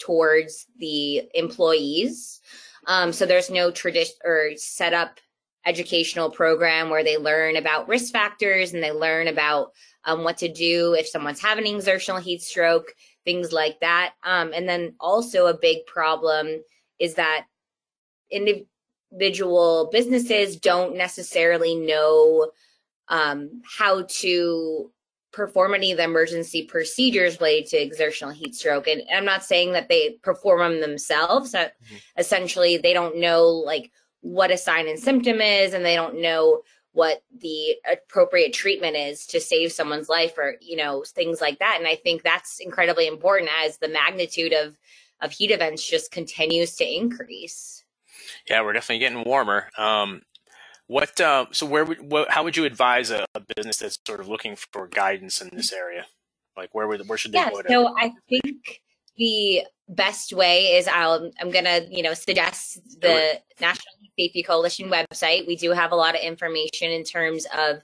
towards 0.00 0.66
the 0.78 1.22
employees. 1.34 2.40
Um, 2.86 3.12
so 3.12 3.26
there's 3.26 3.50
no 3.50 3.70
tradition 3.70 4.14
or 4.24 4.50
set 4.56 4.92
up 4.92 5.18
educational 5.64 6.30
program 6.30 6.90
where 6.90 7.02
they 7.02 7.16
learn 7.16 7.56
about 7.56 7.88
risk 7.88 8.12
factors 8.12 8.72
and 8.72 8.82
they 8.82 8.92
learn 8.92 9.26
about 9.26 9.72
um, 10.04 10.22
what 10.22 10.38
to 10.38 10.48
do 10.48 10.94
if 10.94 11.08
someone's 11.08 11.40
having 11.40 11.66
exertional 11.66 12.20
heat 12.20 12.40
stroke. 12.40 12.94
things 13.24 13.52
like 13.52 13.80
that. 13.80 14.14
Um, 14.22 14.52
and 14.54 14.68
then 14.68 14.94
also 15.00 15.46
a 15.46 15.58
big 15.58 15.84
problem 15.86 16.62
is 16.98 17.14
that 17.14 17.46
individual 18.30 19.90
businesses 19.92 20.56
don't 20.56 20.96
necessarily 20.96 21.74
know 21.74 22.50
um, 23.08 23.62
how 23.78 24.06
to 24.08 24.90
perform 25.32 25.74
any 25.74 25.92
of 25.92 25.98
the 25.98 26.04
emergency 26.04 26.64
procedures 26.64 27.40
related 27.40 27.68
to 27.70 27.76
exertional 27.76 28.32
heat 28.32 28.54
stroke. 28.54 28.86
And 28.86 29.02
I'm 29.12 29.24
not 29.24 29.44
saying 29.44 29.72
that 29.72 29.88
they 29.88 30.18
perform 30.22 30.60
them 30.60 30.80
themselves. 30.80 31.52
Mm-hmm. 31.52 31.96
Essentially, 32.18 32.78
they 32.78 32.92
don't 32.92 33.18
know 33.18 33.44
like 33.48 33.90
what 34.20 34.50
a 34.50 34.56
sign 34.56 34.88
and 34.88 34.98
symptom 34.98 35.40
is, 35.40 35.74
and 35.74 35.84
they 35.84 35.94
don't 35.94 36.20
know 36.20 36.62
what 36.96 37.22
the 37.42 37.76
appropriate 37.92 38.54
treatment 38.54 38.96
is 38.96 39.26
to 39.26 39.38
save 39.38 39.70
someone's 39.70 40.08
life 40.08 40.38
or 40.38 40.54
you 40.62 40.76
know 40.76 41.04
things 41.06 41.42
like 41.42 41.58
that 41.58 41.76
and 41.78 41.86
i 41.86 41.94
think 41.94 42.22
that's 42.22 42.58
incredibly 42.58 43.06
important 43.06 43.50
as 43.62 43.76
the 43.76 43.88
magnitude 43.88 44.54
of 44.54 44.78
of 45.20 45.30
heat 45.30 45.50
events 45.50 45.86
just 45.86 46.10
continues 46.10 46.74
to 46.74 46.86
increase 46.86 47.84
yeah 48.48 48.62
we're 48.62 48.72
definitely 48.72 48.98
getting 48.98 49.22
warmer 49.24 49.68
um, 49.76 50.22
what 50.88 51.20
uh, 51.20 51.46
so 51.52 51.66
where 51.66 51.84
would 51.84 52.10
what, 52.10 52.30
how 52.30 52.44
would 52.44 52.56
you 52.56 52.64
advise 52.64 53.10
a, 53.10 53.26
a, 53.34 53.40
business 53.56 53.78
that's 53.78 53.98
sort 54.06 54.20
of 54.20 54.28
looking 54.28 54.56
for 54.56 54.86
guidance 54.86 55.40
in 55.40 55.50
this 55.52 55.72
area? 55.72 56.06
Like 56.56 56.74
where 56.74 56.86
would 56.86 57.08
where 57.08 57.18
should 57.18 57.32
they 57.32 57.38
yeah, 57.38 57.50
go 57.50 57.62
so 57.68 57.94
i 57.98 58.12
think 58.28 58.80
the 59.16 59.62
best 59.88 60.32
way 60.32 60.76
is 60.76 60.88
I'll 60.88 61.30
I'm 61.40 61.50
gonna 61.50 61.82
you 61.88 62.02
know 62.02 62.14
suggest 62.14 62.80
the 63.00 63.40
National 63.60 63.94
Heat 64.00 64.12
Safety 64.18 64.42
Coalition 64.42 64.90
website. 64.90 65.46
We 65.46 65.56
do 65.56 65.70
have 65.72 65.92
a 65.92 65.96
lot 65.96 66.14
of 66.14 66.20
information 66.20 66.90
in 66.90 67.04
terms 67.04 67.46
of 67.56 67.78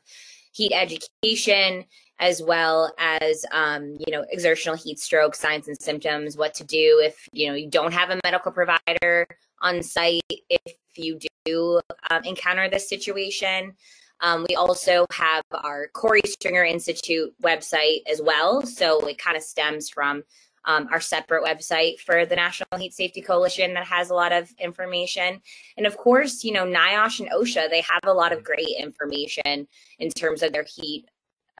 heat 0.53 0.73
education 0.73 1.85
as 2.19 2.43
well 2.43 2.93
as 2.99 3.45
um, 3.53 3.97
you 4.07 4.13
know 4.13 4.25
exertional 4.31 4.77
heat 4.77 4.99
stroke 4.99 5.35
signs 5.35 5.69
and 5.69 5.81
symptoms 5.81 6.37
what 6.37 6.55
to 6.55 6.65
do 6.65 7.01
if 7.03 7.29
you 7.33 7.49
know 7.49 7.55
you 7.55 7.71
don't 7.71 7.93
have 7.93 8.11
a 8.11 8.21
medical 8.25 8.53
provider 8.53 9.27
on 9.61 9.83
site 9.83 10.21
if 10.29 10.75
you 10.97 11.19
do 11.45 11.81
um, 12.11 12.23
encounter 12.25 12.69
this 12.69 12.89
situation 12.89 13.75
um, 14.23 14.47
we 14.49 14.55
also 14.55 15.05
have 15.13 15.43
our 15.53 15.89
Korey 15.95 16.25
Stringer 16.25 16.65
Institute 16.65 17.35
website 17.43 18.03
as 18.11 18.23
well. 18.23 18.65
So 18.65 19.05
it 19.07 19.19
kind 19.19 19.37
of 19.37 19.43
stems 19.43 19.91
from 19.91 20.23
um, 20.65 20.89
our 20.93 21.01
separate 21.01 21.45
website 21.45 21.99
for 21.99 22.25
the 22.25 22.37
National 22.37 22.79
Heat 22.79 22.95
Safety 22.95 23.21
Coalition 23.21 23.75
that 23.75 23.85
has 23.85 24.11
a 24.11 24.15
lot 24.15 24.33
of 24.33 24.49
information. 24.61 25.41
And 25.77 25.87
of 25.87 25.97
course, 25.97 26.45
you 26.45 26.53
know, 26.53 26.65
NIOSH 26.65 27.19
and 27.19 27.31
OSHA, 27.31 27.69
they 27.69 27.81
have 27.81 28.05
a 28.05 28.13
lot 28.13 28.33
of 28.33 28.45
great 28.45 28.77
information 28.79 29.67
in 29.99 30.11
terms 30.11 30.45
of 30.45 30.53
their 30.53 30.67
heat 30.73 31.05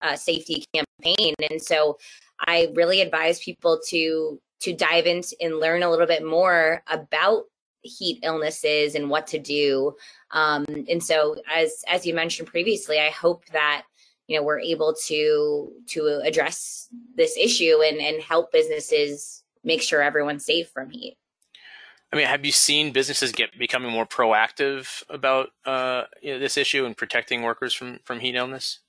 uh, 0.01 0.15
safety 0.15 0.65
campaign. 0.73 1.35
And 1.51 1.61
so 1.61 1.99
I 2.47 2.69
really 2.75 3.01
advise 3.01 3.41
people 3.41 3.81
to 3.89 4.41
to 4.61 4.73
dive 4.73 5.07
into 5.07 5.35
and 5.41 5.59
learn 5.59 5.83
a 5.83 5.91
little 5.91 6.07
bit 6.07 6.25
more 6.25 6.85
about 6.87 7.47
heat 7.83 8.21
illnesses 8.23 8.95
and 8.95 9.11
what 9.11 9.27
to 9.29 9.39
do. 9.39 9.95
Um, 10.31 10.65
and 10.89 11.03
so 11.03 11.37
as 11.53 11.85
as 11.89 12.07
you 12.07 12.15
mentioned 12.15 12.49
previously, 12.49 12.99
I 13.01 13.11
hope 13.11 13.45
that 13.53 13.85
you 14.33 14.37
know 14.37 14.43
we're 14.43 14.61
able 14.61 14.95
to 15.07 15.73
to 15.89 16.21
address 16.25 16.89
this 17.17 17.37
issue 17.37 17.83
and 17.85 17.99
and 17.99 18.23
help 18.23 18.53
businesses 18.53 19.43
make 19.65 19.83
sure 19.83 20.03
everyone's 20.03 20.45
safe 20.45 20.71
from 20.71 20.91
heat 20.91 21.17
i 22.13 22.17
mean 22.17 22.27
have 22.27 22.45
you 22.45 22.53
seen 22.53 22.93
businesses 22.93 23.33
get 23.33 23.57
becoming 23.59 23.91
more 23.91 24.07
proactive 24.07 25.03
about 25.09 25.51
uh, 25.67 26.05
you 26.23 26.33
know, 26.33 26.39
this 26.39 26.57
issue 26.57 26.85
and 26.85 26.97
protecting 26.97 27.43
workers 27.43 27.75
from 27.75 27.99
from 28.05 28.21
heat 28.21 28.35
illness 28.35 28.81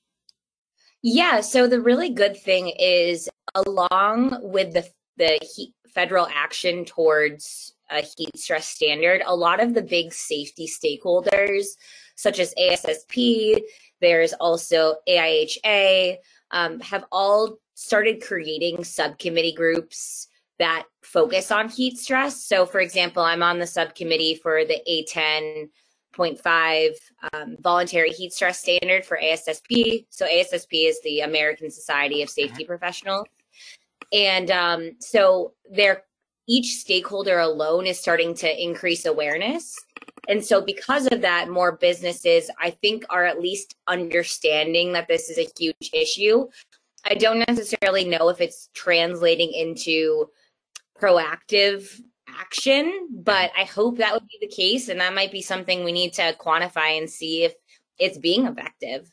yeah 1.02 1.42
so 1.42 1.68
the 1.68 1.82
really 1.82 2.10
good 2.10 2.38
thing 2.38 2.70
is 2.80 3.30
along 3.56 4.38
with 4.42 4.74
the 4.74 4.88
the 5.18 5.38
heat, 5.42 5.74
federal 5.94 6.28
action 6.34 6.86
towards 6.86 7.74
a 7.94 8.02
heat 8.02 8.38
stress 8.38 8.68
standard 8.68 9.22
a 9.26 9.36
lot 9.36 9.62
of 9.62 9.74
the 9.74 9.82
big 9.82 10.14
safety 10.14 10.68
stakeholders 10.68 11.68
such 12.16 12.40
as 12.40 12.54
ASSP, 12.56 13.62
there's 14.02 14.34
also 14.34 14.96
AIHA, 15.08 16.18
um, 16.52 16.82
have 16.82 17.06
all 17.12 17.58
started 17.76 18.22
creating 18.22 18.84
subcommittee 18.84 19.54
groups 19.54 20.28
that 20.60 20.84
focus 21.02 21.52
on 21.52 21.70
heat 21.70 21.98
stress. 21.98 22.46
So, 22.46 22.66
for 22.66 22.80
example, 22.80 23.24
I'm 23.24 23.42
on 23.42 23.58
the 23.60 23.68
subcommittee 23.68 24.36
for 24.36 24.66
the 24.66 24.82
A10.5 24.88 26.90
um, 27.34 27.56
voluntary 27.60 28.12
heat 28.12 28.34
stress 28.34 28.60
standard 28.60 29.06
for 29.06 29.18
ASSP. 29.22 30.06
So, 30.10 30.28
ASSP 30.28 30.90
is 30.90 31.02
the 31.02 31.22
American 31.22 31.72
Society 31.72 32.22
of 32.22 32.30
Safety 32.30 32.66
Professionals. 32.66 33.26
And 34.12 34.52
um, 34.52 34.92
so, 35.00 35.54
they're 35.72 36.04
each 36.48 36.78
stakeholder 36.78 37.40
alone 37.40 37.88
is 37.88 38.00
starting 38.00 38.34
to 38.36 38.64
increase 38.64 39.06
awareness. 39.06 39.76
And 40.28 40.44
so, 40.44 40.62
because 40.62 41.08
of 41.08 41.22
that, 41.22 41.50
more 41.50 41.74
businesses, 41.74 42.50
I 42.62 42.70
think, 42.70 43.04
are 43.10 43.26
at 43.26 43.42
least 43.42 43.76
understanding 43.88 44.94
that 44.94 45.08
this 45.08 45.30
is 45.30 45.38
a 45.38 45.50
huge 45.58 45.90
issue. 45.94 46.48
I 47.06 47.16
don't 47.16 47.40
necessarily 47.48 48.06
know 48.06 48.30
if 48.30 48.40
it's 48.40 48.70
translating 48.74 49.52
into 49.52 50.30
proactive 51.00 52.02
action, 52.30 53.10
but 53.12 53.52
I 53.58 53.66
hope 53.66 53.98
that 53.98 54.14
would 54.14 54.28
be 54.28 54.38
the 54.40 54.56
case. 54.56 54.88
And 54.88 55.02
that 55.02 55.14
might 55.14 55.32
be 55.32 55.42
something 55.42 55.84
we 55.84 55.92
need 55.92 56.14
to 56.14 56.36
quantify 56.40 56.98
and 56.98 57.10
see 57.10 57.44
if 57.44 57.54
it's 58.00 58.18
being 58.18 58.46
effective. 58.46 59.12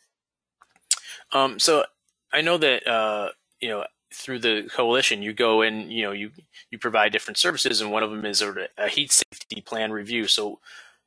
Um, 1.33 1.59
so 1.59 1.85
I 2.33 2.41
know 2.41 2.59
that, 2.59 2.87
uh, 2.87 3.31
you 3.61 3.69
know, 3.69 3.85
through 4.13 4.41
the 4.41 4.69
coalition, 4.75 5.23
you 5.23 5.33
go 5.33 5.63
in, 5.63 5.91
you 5.91 6.03
know, 6.03 6.13
you, 6.13 6.31
you 6.71 6.79
provide 6.79 7.13
different 7.13 7.39
services 7.39 7.81
and 7.81 7.91
one 7.91 8.03
of 8.03 8.11
them 8.11 8.25
is 8.25 8.43
a, 8.43 8.69
a 8.77 8.89
heat 8.89 9.13
safety 9.13 9.61
plan 9.61 9.93
review. 9.93 10.27
So 10.27 10.59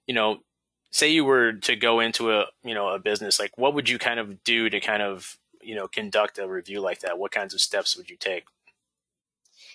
you 0.08 0.14
know, 0.14 0.40
say 0.92 1.10
you 1.10 1.26
were 1.26 1.54
to 1.54 1.76
go 1.76 2.00
into 2.00 2.32
a 2.32 2.46
you 2.64 2.74
know 2.74 2.90
a 2.90 3.00
business, 3.00 3.40
like 3.40 3.58
what 3.58 3.74
would 3.74 3.90
you 3.90 3.98
kind 3.98 4.20
of 4.20 4.44
do 4.44 4.70
to 4.70 4.80
kind 4.80 5.02
of 5.02 5.38
you 5.62 5.76
know 5.76 5.88
conduct 5.88 6.38
a 6.38 6.48
review 6.48 6.80
like 6.82 7.00
that? 7.02 7.18
What 7.18 7.32
kinds 7.32 7.54
of 7.54 7.62
steps 7.62 7.96
would 7.98 8.10
you 8.10 8.18
take? 8.18 8.46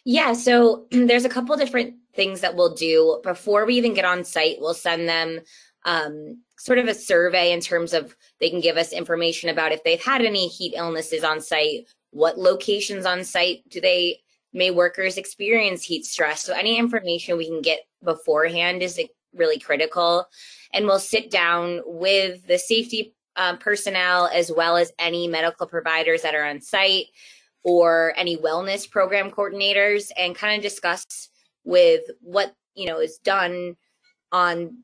Yeah, 0.04 0.32
so 0.32 0.87
there's 0.90 1.25
a 1.25 1.30
couple 1.30 1.56
different 1.56 1.94
things 2.14 2.40
that 2.40 2.56
we'll 2.56 2.75
do 2.75 3.20
before 3.23 3.64
we 3.64 3.75
even 3.75 3.94
get 3.94 4.04
on 4.04 4.25
site. 4.25 4.56
We'll 4.61 4.75
send 4.75 5.08
them 5.08 5.40
um, 5.85 6.42
sort 6.58 6.78
of 6.78 6.88
a 6.88 6.94
survey 6.94 7.52
in 7.52 7.61
terms 7.61 7.94
of 7.94 8.16
they 8.40 8.50
can 8.50 8.61
give 8.61 8.76
us 8.76 8.92
information 8.92 9.49
about 9.49 9.73
if 9.73 9.85
they've 9.85 10.02
had 10.02 10.23
any 10.23 10.49
heat 10.49 10.75
illnesses 10.76 11.25
on 11.25 11.40
site, 11.40 11.87
what 12.18 12.37
locations 12.37 13.06
on 13.06 13.22
site 13.22 13.62
do 13.68 13.80
they 13.80 14.18
may 14.52 14.72
workers 14.72 15.16
experience 15.16 15.84
heat 15.84 16.04
stress. 16.04 16.42
So 16.42 16.52
any 16.52 16.76
information 16.76 17.38
we 17.38 17.46
can 17.46 17.62
get 17.62 17.80
beforehand 18.02 18.82
is 18.82 19.00
really 19.32 19.60
critical. 19.60 20.26
And 20.72 20.84
we'll 20.84 20.98
sit 20.98 21.30
down 21.30 21.80
with 21.84 22.44
the 22.48 22.58
safety 22.58 23.14
uh, 23.37 23.54
personnel 23.56 24.28
as 24.32 24.50
well 24.50 24.76
as 24.76 24.90
any 24.98 25.28
medical 25.28 25.68
providers 25.68 26.22
that 26.22 26.34
are 26.34 26.44
on 26.44 26.60
site 26.60 27.06
or 27.62 28.12
any 28.16 28.37
wellness 28.37 28.90
program 28.90 29.30
coordinators 29.30 30.10
and 30.16 30.34
kind 30.34 30.56
of 30.56 30.62
discuss 30.62 31.28
with 31.62 32.02
what 32.20 32.52
you 32.75 32.87
know 32.87 32.98
is 32.98 33.18
done 33.18 33.76
on 34.32 34.78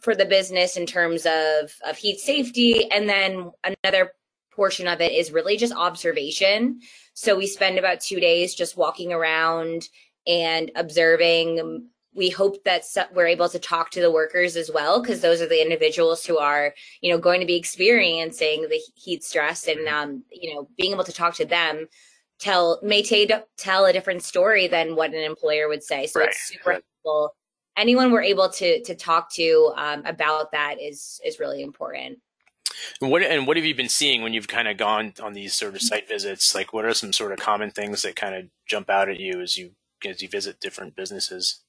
for 0.00 0.14
the 0.14 0.26
business 0.26 0.76
in 0.76 0.86
terms 0.86 1.26
of 1.26 1.72
of 1.84 1.96
heat 1.96 2.20
safety 2.20 2.88
and 2.90 3.08
then 3.08 3.50
another 3.64 4.12
portion 4.58 4.88
of 4.88 5.00
it 5.00 5.12
is 5.12 5.30
really 5.30 5.56
just 5.56 5.72
observation. 5.72 6.80
So 7.14 7.36
we 7.36 7.46
spend 7.46 7.78
about 7.78 8.00
2 8.00 8.18
days 8.18 8.56
just 8.56 8.76
walking 8.76 9.12
around 9.12 9.88
and 10.26 10.72
observing. 10.74 11.86
We 12.12 12.28
hope 12.28 12.64
that 12.64 12.82
we're 13.14 13.28
able 13.28 13.48
to 13.50 13.60
talk 13.60 13.92
to 13.92 14.00
the 14.00 14.10
workers 14.10 14.56
as 14.56 14.68
well 14.68 15.00
because 15.00 15.20
those 15.20 15.40
are 15.40 15.46
the 15.46 15.62
individuals 15.62 16.26
who 16.26 16.38
are 16.38 16.74
you 17.02 17.12
know 17.12 17.18
going 17.18 17.40
to 17.40 17.46
be 17.46 17.54
experiencing 17.54 18.66
the 18.68 18.80
heat 18.96 19.22
stress 19.22 19.68
and 19.68 19.86
mm-hmm. 19.86 19.94
um, 19.94 20.24
you 20.32 20.52
know 20.52 20.68
being 20.76 20.92
able 20.92 21.04
to 21.04 21.12
talk 21.12 21.34
to 21.36 21.44
them 21.44 21.86
tell 22.40 22.80
may 22.82 23.02
t- 23.02 23.30
tell 23.56 23.86
a 23.86 23.92
different 23.92 24.24
story 24.24 24.66
than 24.66 24.96
what 24.96 25.14
an 25.14 25.22
employer 25.22 25.68
would 25.68 25.84
say. 25.84 26.08
So 26.08 26.18
right. 26.18 26.30
it's 26.30 26.48
super 26.48 26.72
helpful. 26.72 27.36
Anyone 27.76 28.10
we're 28.10 28.32
able 28.34 28.48
to 28.60 28.82
to 28.82 28.94
talk 28.96 29.32
to 29.34 29.72
um, 29.76 30.02
about 30.04 30.50
that 30.50 30.80
is 30.80 31.20
is 31.24 31.38
really 31.38 31.62
important 31.62 32.18
and 33.00 33.10
what 33.10 33.22
and 33.22 33.46
what 33.46 33.56
have 33.56 33.66
you 33.66 33.74
been 33.74 33.88
seeing 33.88 34.22
when 34.22 34.32
you've 34.32 34.48
kind 34.48 34.68
of 34.68 34.76
gone 34.76 35.12
on 35.22 35.32
these 35.32 35.54
sort 35.54 35.74
of 35.74 35.82
site 35.82 36.08
visits 36.08 36.54
like 36.54 36.72
what 36.72 36.84
are 36.84 36.94
some 36.94 37.12
sort 37.12 37.32
of 37.32 37.38
common 37.38 37.70
things 37.70 38.02
that 38.02 38.16
kind 38.16 38.34
of 38.34 38.44
jump 38.66 38.90
out 38.90 39.08
at 39.08 39.20
you 39.20 39.40
as 39.40 39.56
you 39.56 39.72
as 40.06 40.22
you 40.22 40.28
visit 40.28 40.60
different 40.60 40.94
businesses 40.94 41.60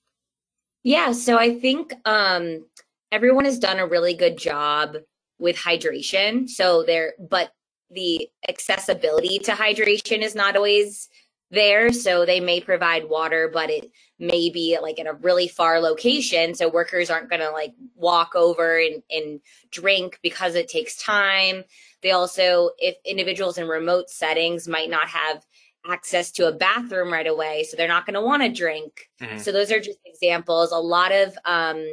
yeah, 0.83 1.11
so 1.11 1.37
I 1.37 1.59
think 1.59 1.93
um, 2.05 2.65
everyone 3.11 3.45
has 3.45 3.59
done 3.59 3.79
a 3.79 3.87
really 3.87 4.13
good 4.13 4.37
job 4.37 4.95
with 5.37 5.57
hydration. 5.57 6.49
So 6.49 6.83
there, 6.83 7.13
but 7.19 7.51
the 7.91 8.29
accessibility 8.47 9.39
to 9.39 9.51
hydration 9.51 10.21
is 10.21 10.35
not 10.35 10.55
always 10.55 11.09
there. 11.51 11.91
So 11.91 12.25
they 12.25 12.39
may 12.39 12.61
provide 12.61 13.09
water, 13.09 13.49
but 13.51 13.69
it 13.69 13.91
may 14.19 14.49
be 14.49 14.77
like 14.81 14.99
in 14.99 15.07
a 15.07 15.13
really 15.13 15.47
far 15.47 15.79
location. 15.79 16.53
So 16.53 16.69
workers 16.69 17.09
aren't 17.09 17.29
going 17.29 17.41
to 17.41 17.51
like 17.51 17.73
walk 17.95 18.35
over 18.35 18.79
and, 18.79 19.01
and 19.09 19.39
drink 19.71 20.19
because 20.21 20.55
it 20.55 20.67
takes 20.67 21.01
time. 21.01 21.63
They 22.01 22.11
also, 22.11 22.71
if 22.77 22.95
individuals 23.05 23.57
in 23.57 23.67
remote 23.67 24.09
settings 24.09 24.67
might 24.67 24.89
not 24.89 25.07
have 25.09 25.45
access 25.87 26.31
to 26.31 26.47
a 26.47 26.51
bathroom 26.51 27.11
right 27.11 27.27
away, 27.27 27.63
so 27.63 27.75
they're 27.77 27.87
not 27.87 28.05
going 28.05 28.13
to 28.13 28.21
want 28.21 28.43
to 28.43 28.49
drink. 28.49 29.09
Mhm. 29.21 29.39
So 29.39 29.51
those 29.51 29.71
are 29.71 29.79
just 29.79 29.99
examples. 30.05 30.71
A 30.71 30.77
lot 30.77 31.11
of 31.11 31.37
um, 31.45 31.85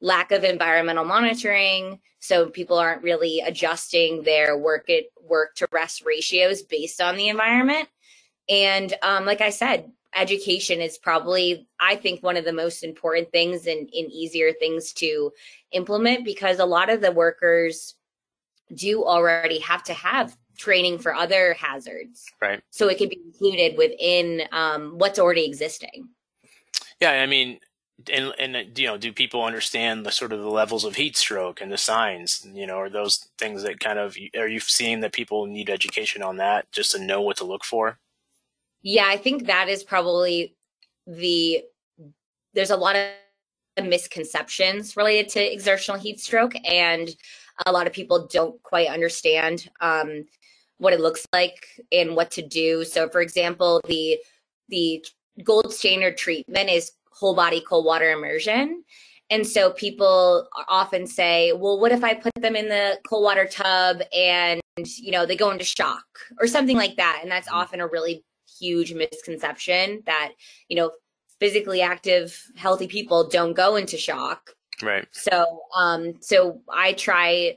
lack 0.00 0.32
of 0.32 0.44
environmental 0.44 1.04
monitoring, 1.04 2.00
so 2.18 2.50
people 2.50 2.78
aren't 2.78 3.02
really 3.02 3.40
adjusting 3.40 4.24
their 4.24 4.58
work 4.58 4.90
at 4.90 5.04
work 5.22 5.54
to 5.56 5.68
rest 5.72 6.04
ratios 6.04 6.62
based 6.62 7.00
on 7.00 7.16
the 7.16 7.28
environment. 7.28 7.88
And 8.50 8.92
um, 9.02 9.24
like 9.24 9.40
I 9.40 9.50
said, 9.50 9.90
education 10.14 10.80
is 10.80 10.98
probably 10.98 11.68
I 11.78 11.96
think 11.96 12.22
one 12.22 12.36
of 12.36 12.44
the 12.44 12.52
most 12.52 12.82
important 12.82 13.30
things 13.30 13.66
and, 13.66 13.78
and 13.78 14.10
easier 14.10 14.52
things 14.52 14.92
to 14.94 15.32
implement 15.72 16.24
because 16.24 16.58
a 16.58 16.64
lot 16.64 16.90
of 16.90 17.00
the 17.00 17.12
workers 17.12 17.94
do 18.74 19.04
already 19.04 19.60
have 19.60 19.84
to 19.84 19.94
have 19.94 20.36
training 20.58 20.98
for 20.98 21.14
other 21.14 21.54
hazards 21.54 22.26
Right. 22.40 22.60
so 22.70 22.88
it 22.88 22.98
can 22.98 23.08
be 23.08 23.20
included 23.24 23.78
within 23.78 24.42
um, 24.52 24.98
what's 24.98 25.18
already 25.18 25.46
existing. 25.46 26.08
Yeah, 27.00 27.12
I 27.12 27.26
mean, 27.26 27.60
and 28.12 28.32
and 28.38 28.78
you 28.78 28.86
know, 28.86 28.98
do 28.98 29.12
people 29.12 29.44
understand 29.44 30.04
the 30.04 30.12
sort 30.12 30.32
of 30.32 30.40
the 30.40 30.50
levels 30.50 30.84
of 30.84 30.96
heat 30.96 31.16
stroke 31.16 31.60
and 31.60 31.72
the 31.72 31.78
signs? 31.78 32.46
You 32.52 32.66
know, 32.66 32.76
are 32.76 32.90
those 32.90 33.28
things 33.38 33.62
that 33.62 33.80
kind 33.80 33.98
of 33.98 34.16
are 34.36 34.48
you 34.48 34.60
seeing 34.60 35.00
that 35.00 35.12
people 35.12 35.46
need 35.46 35.70
education 35.70 36.22
on 36.22 36.36
that 36.38 36.70
just 36.72 36.92
to 36.92 36.98
know 36.98 37.20
what 37.22 37.38
to 37.38 37.44
look 37.44 37.64
for? 37.64 37.98
Yeah, 38.82 39.06
I 39.06 39.16
think 39.16 39.46
that 39.46 39.68
is 39.68 39.82
probably 39.84 40.56
the 41.06 41.62
there's 42.54 42.70
a 42.70 42.76
lot 42.76 42.96
of 42.96 43.84
misconceptions 43.84 44.96
related 44.96 45.28
to 45.30 45.52
exertional 45.52 45.98
heat 45.98 46.20
stroke 46.20 46.54
and 46.64 47.08
a 47.66 47.72
lot 47.72 47.86
of 47.86 47.92
people 47.92 48.26
don't 48.26 48.60
quite 48.62 48.88
understand 48.88 49.68
um, 49.80 50.24
what 50.78 50.92
it 50.92 51.00
looks 51.00 51.26
like 51.32 51.66
and 51.92 52.16
what 52.16 52.30
to 52.32 52.42
do. 52.42 52.84
So 52.84 53.08
for 53.08 53.20
example, 53.20 53.80
the 53.86 54.18
the 54.68 55.04
gold 55.44 55.72
standard 55.72 56.16
treatment 56.16 56.70
is 56.70 56.92
whole 57.12 57.34
body 57.34 57.60
cold 57.60 57.84
water 57.84 58.10
immersion. 58.10 58.84
And 59.30 59.46
so 59.46 59.70
people 59.72 60.48
often 60.68 61.06
say, 61.06 61.52
well, 61.52 61.78
what 61.78 61.92
if 61.92 62.02
I 62.02 62.14
put 62.14 62.32
them 62.34 62.56
in 62.56 62.68
the 62.68 62.98
cold 63.06 63.22
water 63.22 63.46
tub 63.46 64.02
and, 64.12 64.60
you 64.76 65.12
know, 65.12 65.24
they 65.24 65.36
go 65.36 65.52
into 65.52 65.64
shock 65.64 66.04
or 66.40 66.48
something 66.48 66.76
like 66.76 66.96
that? 66.96 67.20
And 67.22 67.30
that's 67.30 67.48
often 67.48 67.80
a 67.80 67.86
really 67.86 68.24
huge 68.60 68.92
misconception 68.94 70.02
that, 70.06 70.32
you 70.68 70.76
know, 70.76 70.92
physically 71.38 71.80
active, 71.80 72.38
healthy 72.56 72.86
people 72.86 73.28
don't 73.28 73.54
go 73.54 73.76
into 73.76 73.96
shock. 73.96 74.50
Right. 74.82 75.06
So, 75.12 75.62
um, 75.74 76.14
so 76.20 76.60
I 76.72 76.92
try 76.92 77.56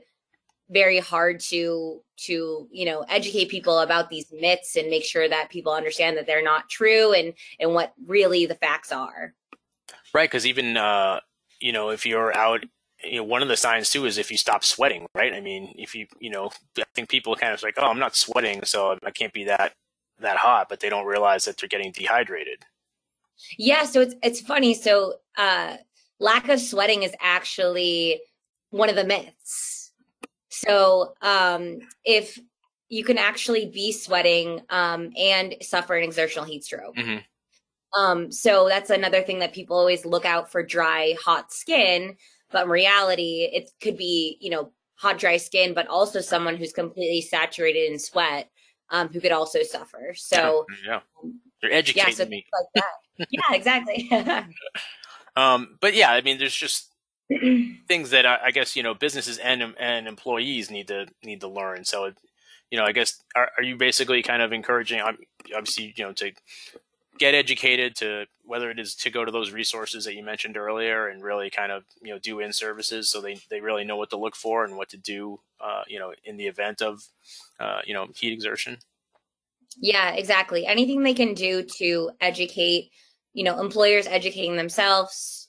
very 0.70 0.98
hard 0.98 1.40
to 1.40 2.00
to 2.16 2.68
you 2.70 2.86
know 2.86 3.04
educate 3.08 3.48
people 3.48 3.80
about 3.80 4.08
these 4.08 4.32
myths 4.32 4.76
and 4.76 4.88
make 4.88 5.04
sure 5.04 5.28
that 5.28 5.50
people 5.50 5.72
understand 5.72 6.16
that 6.16 6.26
they're 6.26 6.42
not 6.42 6.68
true 6.68 7.12
and 7.12 7.34
and 7.60 7.74
what 7.74 7.92
really 8.06 8.46
the 8.46 8.54
facts 8.54 8.90
are. 8.92 9.34
Right, 10.14 10.28
because 10.28 10.46
even 10.46 10.76
uh, 10.76 11.20
you 11.60 11.72
know, 11.72 11.90
if 11.90 12.06
you're 12.06 12.36
out, 12.36 12.64
you 13.02 13.16
know, 13.16 13.24
one 13.24 13.42
of 13.42 13.48
the 13.48 13.56
signs 13.56 13.90
too 13.90 14.06
is 14.06 14.18
if 14.18 14.30
you 14.30 14.36
stop 14.36 14.64
sweating. 14.64 15.06
Right. 15.14 15.34
I 15.34 15.40
mean, 15.40 15.74
if 15.76 15.94
you 15.94 16.06
you 16.18 16.30
know, 16.30 16.50
I 16.78 16.84
think 16.94 17.08
people 17.08 17.34
kind 17.36 17.52
of 17.52 17.62
like, 17.62 17.74
oh, 17.78 17.86
I'm 17.86 17.98
not 17.98 18.16
sweating, 18.16 18.64
so 18.64 18.98
I 19.04 19.10
can't 19.10 19.32
be 19.32 19.44
that 19.44 19.74
that 20.24 20.36
hot, 20.36 20.68
but 20.68 20.80
they 20.80 20.88
don't 20.88 21.06
realize 21.06 21.44
that 21.44 21.56
they're 21.56 21.68
getting 21.68 21.92
dehydrated. 21.92 22.64
Yeah, 23.58 23.84
so 23.84 24.00
it's 24.00 24.14
it's 24.22 24.40
funny. 24.40 24.74
So 24.74 25.14
uh, 25.36 25.76
lack 26.20 26.48
of 26.48 26.60
sweating 26.60 27.02
is 27.02 27.14
actually 27.20 28.20
one 28.70 28.88
of 28.88 28.96
the 28.96 29.04
myths. 29.04 29.92
So 30.48 31.14
um, 31.20 31.78
if 32.04 32.38
you 32.88 33.04
can 33.04 33.18
actually 33.18 33.66
be 33.66 33.92
sweating 33.92 34.60
um, 34.70 35.10
and 35.16 35.56
suffer 35.62 35.94
an 35.94 36.04
exertional 36.04 36.44
heat 36.44 36.64
stroke. 36.64 36.96
hmm 36.96 37.18
Um, 37.96 38.30
so 38.30 38.68
that's 38.68 38.90
another 38.90 39.22
thing 39.22 39.38
that 39.40 39.52
people 39.52 39.76
always 39.76 40.04
look 40.04 40.24
out 40.24 40.50
for 40.50 40.62
dry, 40.62 41.14
hot 41.20 41.52
skin. 41.52 42.16
But 42.50 42.64
in 42.64 42.70
reality, 42.70 43.48
it 43.52 43.70
could 43.80 43.96
be, 43.96 44.36
you 44.40 44.50
know, 44.50 44.72
hot, 44.96 45.18
dry 45.18 45.38
skin, 45.38 45.74
but 45.74 45.88
also 45.88 46.20
someone 46.20 46.56
who's 46.56 46.72
completely 46.72 47.20
saturated 47.20 47.90
in 47.90 47.98
sweat 47.98 48.48
um, 48.94 49.08
who 49.08 49.20
could 49.20 49.32
also 49.32 49.62
suffer. 49.64 50.14
So, 50.14 50.64
yeah, 50.86 51.00
you're 51.60 51.72
yeah, 51.72 51.78
educating 51.78 52.14
so 52.14 52.26
me. 52.26 52.46
like 52.52 52.66
that. 52.76 53.28
yeah, 53.30 53.52
exactly. 53.52 54.10
Um, 55.36 55.78
but 55.80 55.94
yeah, 55.94 56.12
I 56.12 56.20
mean, 56.20 56.38
there's 56.38 56.54
just 56.54 56.92
things 57.88 58.10
that 58.10 58.24
I, 58.24 58.38
I 58.44 58.50
guess 58.52 58.76
you 58.76 58.84
know 58.84 58.94
businesses 58.94 59.38
and 59.38 59.74
and 59.80 60.06
employees 60.06 60.70
need 60.70 60.86
to 60.86 61.08
need 61.24 61.40
to 61.40 61.48
learn. 61.48 61.84
So, 61.84 62.04
it, 62.04 62.16
you 62.70 62.78
know, 62.78 62.84
I 62.84 62.92
guess 62.92 63.20
are, 63.34 63.50
are 63.58 63.64
you 63.64 63.76
basically 63.76 64.22
kind 64.22 64.42
of 64.42 64.52
encouraging, 64.52 65.00
obviously, 65.00 65.92
you 65.96 66.04
know, 66.04 66.12
to 66.12 66.30
get 67.18 67.34
educated 67.34 67.94
to 67.96 68.26
whether 68.42 68.70
it 68.70 68.78
is 68.78 68.94
to 68.94 69.10
go 69.10 69.24
to 69.24 69.30
those 69.30 69.52
resources 69.52 70.04
that 70.04 70.14
you 70.14 70.22
mentioned 70.24 70.56
earlier 70.56 71.08
and 71.08 71.22
really 71.22 71.50
kind 71.50 71.70
of 71.70 71.84
you 72.02 72.12
know 72.12 72.18
do 72.18 72.40
in 72.40 72.52
services 72.52 73.10
so 73.10 73.20
they, 73.20 73.38
they 73.50 73.60
really 73.60 73.84
know 73.84 73.96
what 73.96 74.10
to 74.10 74.16
look 74.16 74.34
for 74.36 74.64
and 74.64 74.76
what 74.76 74.88
to 74.88 74.96
do 74.96 75.38
uh, 75.60 75.82
you 75.86 75.98
know 75.98 76.12
in 76.24 76.36
the 76.36 76.46
event 76.46 76.82
of 76.82 77.02
uh, 77.60 77.80
you 77.86 77.94
know 77.94 78.06
heat 78.16 78.32
exertion 78.32 78.76
Yeah, 79.78 80.12
exactly. 80.12 80.66
Anything 80.66 81.02
they 81.02 81.14
can 81.14 81.34
do 81.34 81.62
to 81.78 82.10
educate, 82.20 82.90
you 83.32 83.44
know, 83.44 83.60
employers 83.60 84.06
educating 84.06 84.56
themselves, 84.56 85.48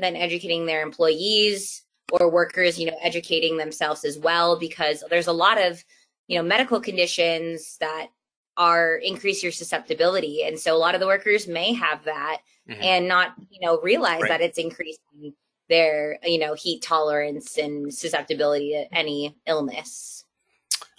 then 0.00 0.16
educating 0.16 0.66
their 0.66 0.82
employees 0.82 1.82
or 2.12 2.30
workers, 2.30 2.78
you 2.78 2.86
know, 2.86 2.96
educating 3.02 3.56
themselves 3.56 4.04
as 4.04 4.18
well, 4.18 4.58
because 4.58 5.04
there's 5.10 5.26
a 5.26 5.32
lot 5.32 5.60
of, 5.60 5.84
you 6.28 6.38
know, 6.38 6.42
medical 6.42 6.80
conditions 6.80 7.76
that 7.80 8.08
are 8.56 8.96
increase 8.96 9.42
your 9.42 9.52
susceptibility. 9.52 10.42
And 10.44 10.58
so 10.58 10.74
a 10.74 10.78
lot 10.78 10.94
of 10.94 11.00
the 11.00 11.06
workers 11.06 11.46
may 11.46 11.72
have 11.74 12.04
that 12.04 12.38
Mhm. 12.68 12.82
and 12.82 13.08
not, 13.08 13.34
you 13.50 13.60
know, 13.60 13.80
realize 13.80 14.22
Right. 14.22 14.28
that 14.28 14.40
it's 14.40 14.58
increasing 14.58 15.34
their, 15.68 16.18
you 16.22 16.38
know, 16.38 16.54
heat 16.54 16.82
tolerance 16.82 17.58
and 17.58 17.92
susceptibility 17.92 18.70
to 18.70 18.94
any 18.94 19.36
illness. 19.46 20.24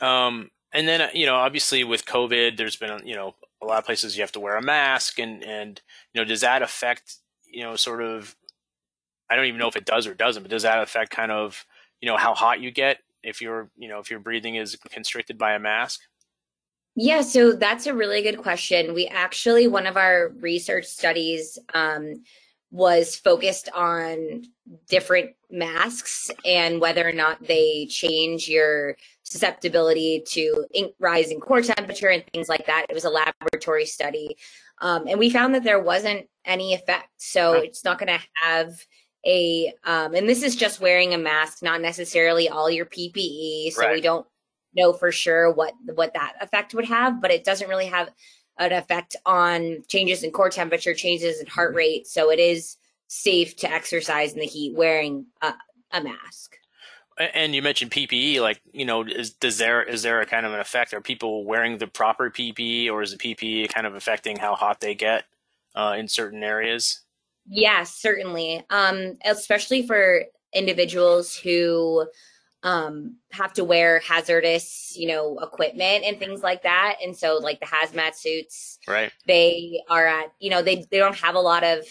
Um, 0.02 0.52
and 0.74 0.88
then 0.88 1.02
uh, 1.02 1.10
you 1.14 1.26
know, 1.26 1.36
obviously 1.36 1.84
with 1.84 2.06
COVID, 2.06 2.58
there's 2.58 2.76
been 2.76 3.06
you 3.08 3.16
know 3.16 3.36
a 3.62 3.66
lot 3.66 3.80
of 3.80 3.86
places 3.86 4.16
you 4.16 4.22
have 4.22 4.32
to 4.34 4.40
wear 4.40 4.58
a 4.58 4.62
mask, 4.62 5.20
and 5.20 5.44
and 5.44 5.82
you 6.14 6.22
know, 6.22 6.26
does 6.26 6.42
that 6.42 6.62
affect 6.62 7.18
you 7.46 7.64
know 7.64 7.76
sort 7.76 8.02
of? 8.04 8.36
I 9.30 9.36
don't 9.36 9.46
even 9.46 9.60
know 9.60 9.68
if 9.68 9.76
it 9.76 9.86
does 9.86 10.08
or 10.08 10.14
doesn't, 10.14 10.44
but 10.44 10.50
does 10.52 10.64
that 10.64 10.82
affect 10.82 11.12
kind 11.12 11.32
of 11.32 11.66
you 12.02 12.08
know 12.08 12.18
how 12.18 12.34
hot 12.34 12.60
you 12.62 12.72
get 12.72 13.00
if 13.24 13.42
you're 13.42 13.70
you 13.78 13.88
know 13.88 14.00
if 14.00 14.12
your 14.12 14.20
breathing 14.20 14.56
is 14.56 14.76
constricted 14.90 15.38
by 15.38 15.54
a 15.54 15.60
mask? 15.60 16.02
Yeah, 17.00 17.22
so 17.22 17.52
that's 17.52 17.86
a 17.86 17.94
really 17.94 18.24
good 18.24 18.40
question. 18.40 18.96
We 18.96 19.06
actually, 19.06 19.68
one 19.68 19.86
of 19.86 19.98
our 19.98 20.30
research 20.40 20.86
studies 20.86 21.60
um, 21.76 22.24
was 22.72 23.16
focused 23.16 23.70
on 23.76 24.46
different 24.90 25.36
masks 25.52 26.32
and 26.44 26.82
whether 26.82 27.08
or 27.08 27.12
not 27.12 27.46
they 27.46 27.86
change 27.86 28.50
your 28.50 28.98
susceptibility 29.22 30.24
to 30.30 30.66
in- 30.74 30.92
rise 31.00 31.30
in 31.30 31.40
core 31.40 31.62
temperature 31.62 32.08
and 32.08 32.24
things 32.34 32.50
like 32.50 32.66
that. 32.66 32.88
It 32.90 32.96
was 32.96 33.06
a 33.06 33.12
laboratory 33.12 33.86
study. 33.86 34.36
Um, 34.82 35.08
and 35.08 35.20
we 35.20 35.30
found 35.30 35.54
that 35.54 35.64
there 35.64 35.80
wasn't 35.80 36.26
any 36.46 36.74
effect. 36.74 37.10
So 37.18 37.54
Huh. 37.54 37.62
it's 37.66 37.84
not 37.84 38.00
going 38.00 38.18
to 38.18 38.26
have 38.42 38.84
a, 39.24 39.72
um, 39.84 40.16
and 40.16 40.28
this 40.28 40.42
is 40.42 40.56
just 40.56 40.82
wearing 40.82 41.14
a 41.14 41.18
mask, 41.20 41.62
not 41.62 41.80
necessarily 41.80 42.50
all 42.50 42.72
your 42.72 42.88
PPE. 42.88 43.72
So 43.74 43.94
we 43.94 44.02
don't 44.02 44.26
know 44.78 44.94
for 44.94 45.12
sure 45.12 45.52
what 45.52 45.74
what 45.96 46.14
that 46.14 46.34
effect 46.42 46.74
would 46.74 46.86
have, 46.86 47.22
but 47.22 47.32
it 47.32 47.44
doesn't 47.44 47.70
really 47.70 47.88
have 47.88 48.10
an 48.58 48.72
effect 48.72 49.16
on 49.26 49.84
changes 49.88 50.24
in 50.24 50.32
core 50.32 50.50
temperature, 50.50 50.94
changes 50.94 51.40
in 51.40 51.48
heart 51.48 51.76
rate. 51.76 52.08
So 52.08 52.32
it 52.32 52.40
is 52.40 52.78
safe 53.08 53.56
to 53.58 53.72
exercise 53.72 54.34
in 54.34 54.40
the 54.40 54.46
heat 54.46 54.76
wearing 54.76 55.28
a, 55.42 55.54
a 55.92 56.02
mask. 56.02 56.58
And 57.18 57.56
you 57.56 57.62
mentioned 57.64 57.92
PPE, 57.92 58.42
like 58.42 58.62
you 58.72 58.86
know, 58.86 59.04
is 59.04 59.32
does 59.32 59.58
there 59.58 59.82
is 59.82 60.04
there 60.04 60.22
a 60.22 60.26
kind 60.26 60.46
of 60.46 60.54
an 60.54 60.60
effect? 60.60 60.94
Are 60.94 61.02
people 61.02 61.46
wearing 61.46 61.80
the 61.80 61.88
proper 61.88 62.30
PPE, 62.30 62.92
or 62.92 63.02
is 63.02 63.12
the 63.12 63.18
PPE 63.18 63.70
kind 63.70 63.88
of 63.88 63.96
affecting 63.96 64.38
how 64.38 64.54
hot 64.54 64.82
they 64.82 64.94
get 64.94 65.26
uh, 65.76 65.96
in 65.98 66.08
certain 66.08 66.44
areas? 66.44 67.02
Yes, 67.48 67.96
certainly. 67.96 68.64
Um, 68.70 69.18
especially 69.26 69.88
for 69.88 70.26
individuals 70.54 71.36
who 71.36 72.08
um 72.64 73.16
have 73.32 73.54
to 73.54 73.64
wear 73.64 74.00
hazardous, 74.00 74.96
you 74.98 75.08
know, 75.08 75.38
equipment 75.40 76.04
and 76.06 76.18
things 76.20 76.42
like 76.42 76.64
that. 76.64 76.98
And 77.04 77.16
so 77.16 77.38
like 77.38 77.60
the 77.60 77.66
hazmat 77.68 78.16
suits, 78.16 78.80
Right. 78.88 79.12
they 79.28 79.82
are 79.90 80.08
at, 80.08 80.32
you 80.40 80.50
know, 80.50 80.62
they 80.62 80.86
they 80.90 80.98
don't 80.98 81.16
have 81.18 81.36
a 81.36 81.40
lot 81.40 81.64
of 81.64 81.86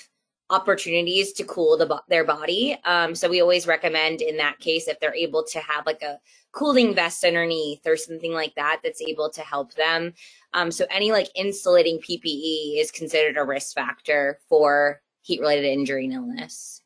opportunities 0.50 1.32
to 1.34 1.44
cool 1.44 1.76
the 1.76 2.02
their 2.08 2.24
body. 2.24 2.78
Um 2.84 3.14
so 3.14 3.28
we 3.28 3.40
always 3.40 3.66
recommend 3.66 4.22
in 4.22 4.36
that 4.38 4.58
case 4.58 4.88
if 4.88 4.98
they're 5.00 5.14
able 5.14 5.44
to 5.44 5.60
have 5.60 5.86
like 5.86 6.02
a 6.02 6.18
cooling 6.52 6.94
vest 6.94 7.24
underneath 7.24 7.86
or 7.86 7.96
something 7.96 8.32
like 8.32 8.54
that 8.56 8.80
that's 8.82 9.02
able 9.02 9.30
to 9.30 9.40
help 9.42 9.74
them. 9.74 10.14
Um 10.52 10.70
so 10.70 10.84
any 10.90 11.12
like 11.12 11.28
insulating 11.36 11.98
PPE 12.00 12.80
is 12.80 12.90
considered 12.90 13.36
a 13.36 13.44
risk 13.44 13.74
factor 13.74 14.40
for 14.48 15.00
heat 15.22 15.40
related 15.40 15.66
injury 15.66 16.04
and 16.04 16.14
illness. 16.14 16.82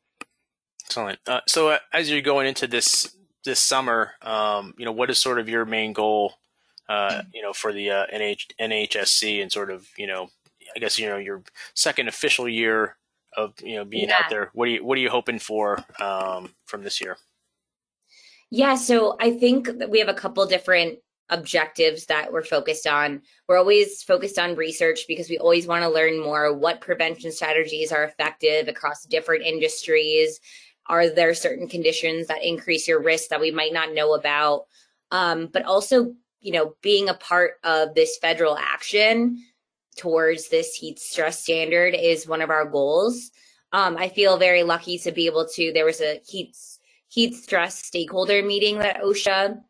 Excellent. 0.87 1.19
Uh, 1.27 1.41
so 1.47 1.69
uh, 1.69 1.79
as 1.93 2.11
you're 2.11 2.21
going 2.23 2.49
into 2.49 2.67
this 2.67 3.15
this 3.45 3.61
summer, 3.61 4.13
um, 4.23 4.75
you 4.79 4.85
know, 4.85 4.93
what 4.93 5.11
is 5.11 5.19
sort 5.19 5.39
of 5.39 5.49
your 5.49 5.65
main 5.65 5.93
goal 5.93 6.35
uh, 6.91 7.23
you 7.33 7.41
know, 7.41 7.53
for 7.53 7.73
the 7.73 7.89
uh, 7.89 8.07
NH- 8.13 8.51
NHSC 8.61 9.41
and 9.41 9.53
sort 9.53 9.71
of, 9.71 9.87
you 9.97 10.09
know, 10.09 10.29
I 10.75 10.79
guess 10.79 10.99
you 10.99 11.09
know 11.09 11.19
your 11.19 11.43
second 11.75 12.09
official 12.09 12.49
year 12.49 12.97
of 13.37 13.55
you 13.63 13.77
know 13.77 13.85
being 13.85 14.09
yeah. 14.09 14.17
out 14.25 14.31
there. 14.31 14.51
What 14.53 14.69
are 14.69 14.73
you 14.73 14.85
What 14.85 14.99
are 14.99 15.01
you 15.01 15.11
hoping 15.11 15.39
for 15.39 15.85
um, 16.01 16.55
from 16.67 16.83
this 16.83 17.01
year? 17.01 17.17
Yeah, 18.51 18.75
so 18.75 19.17
I 19.21 19.31
think 19.31 19.79
that 19.79 19.91
we 19.91 20.01
have 20.01 20.09
a 20.09 20.15
couple 20.15 20.45
different 20.47 20.99
objectives 21.29 22.07
that 22.07 22.33
we're 22.33 22.43
focused 22.43 22.89
on. 22.89 23.23
We're 23.49 23.59
always 23.59 24.03
focused 24.03 24.39
on 24.39 24.57
research 24.57 25.05
because 25.07 25.31
we 25.31 25.39
always 25.39 25.69
want 25.69 25.85
to 25.85 25.89
learn 25.89 26.21
more 26.21 26.53
what 26.53 26.81
prevention 26.81 27.31
strategies 27.31 27.93
are 27.93 28.03
effective 28.03 28.67
across 28.67 29.05
different 29.05 29.45
industries. 29.45 30.41
Are 30.91 31.09
there 31.09 31.35
certain 31.35 31.69
conditions 31.69 32.27
that 32.27 32.45
increase 32.45 32.89
your 32.89 33.01
risk 33.01 33.29
that 33.29 33.41
we 33.41 33.53
might 33.53 33.73
not 33.73 33.95
know 33.95 34.15
about? 34.15 34.67
Um, 35.13 35.49
but 35.53 35.65
also, 35.65 36.15
you 36.41 36.53
know, 36.53 36.75
being 36.83 37.09
a 37.09 37.15
part 37.15 37.53
of 37.63 37.95
this 37.95 38.19
federal 38.19 38.59
action 38.59 39.41
towards 39.97 40.49
this 40.49 40.75
heat 40.75 40.99
stress 40.99 41.41
standard 41.41 41.95
is 41.95 42.27
one 42.27 42.43
of 42.43 42.51
our 42.51 42.65
goals. 42.65 43.31
Um, 43.73 43.97
I 43.97 44.09
feel 44.09 44.37
very 44.37 44.65
lucky 44.65 44.99
to 44.99 45.13
be 45.13 45.27
able 45.27 45.47
to. 45.55 45.73
There 45.73 45.85
was 45.85 46.01
a 46.01 46.21
heat 46.27 46.57
heat 47.07 47.37
stress 47.37 47.85
stakeholder 47.85 48.43
meeting 48.43 48.79
that 48.79 49.01
OSHA 49.01 49.61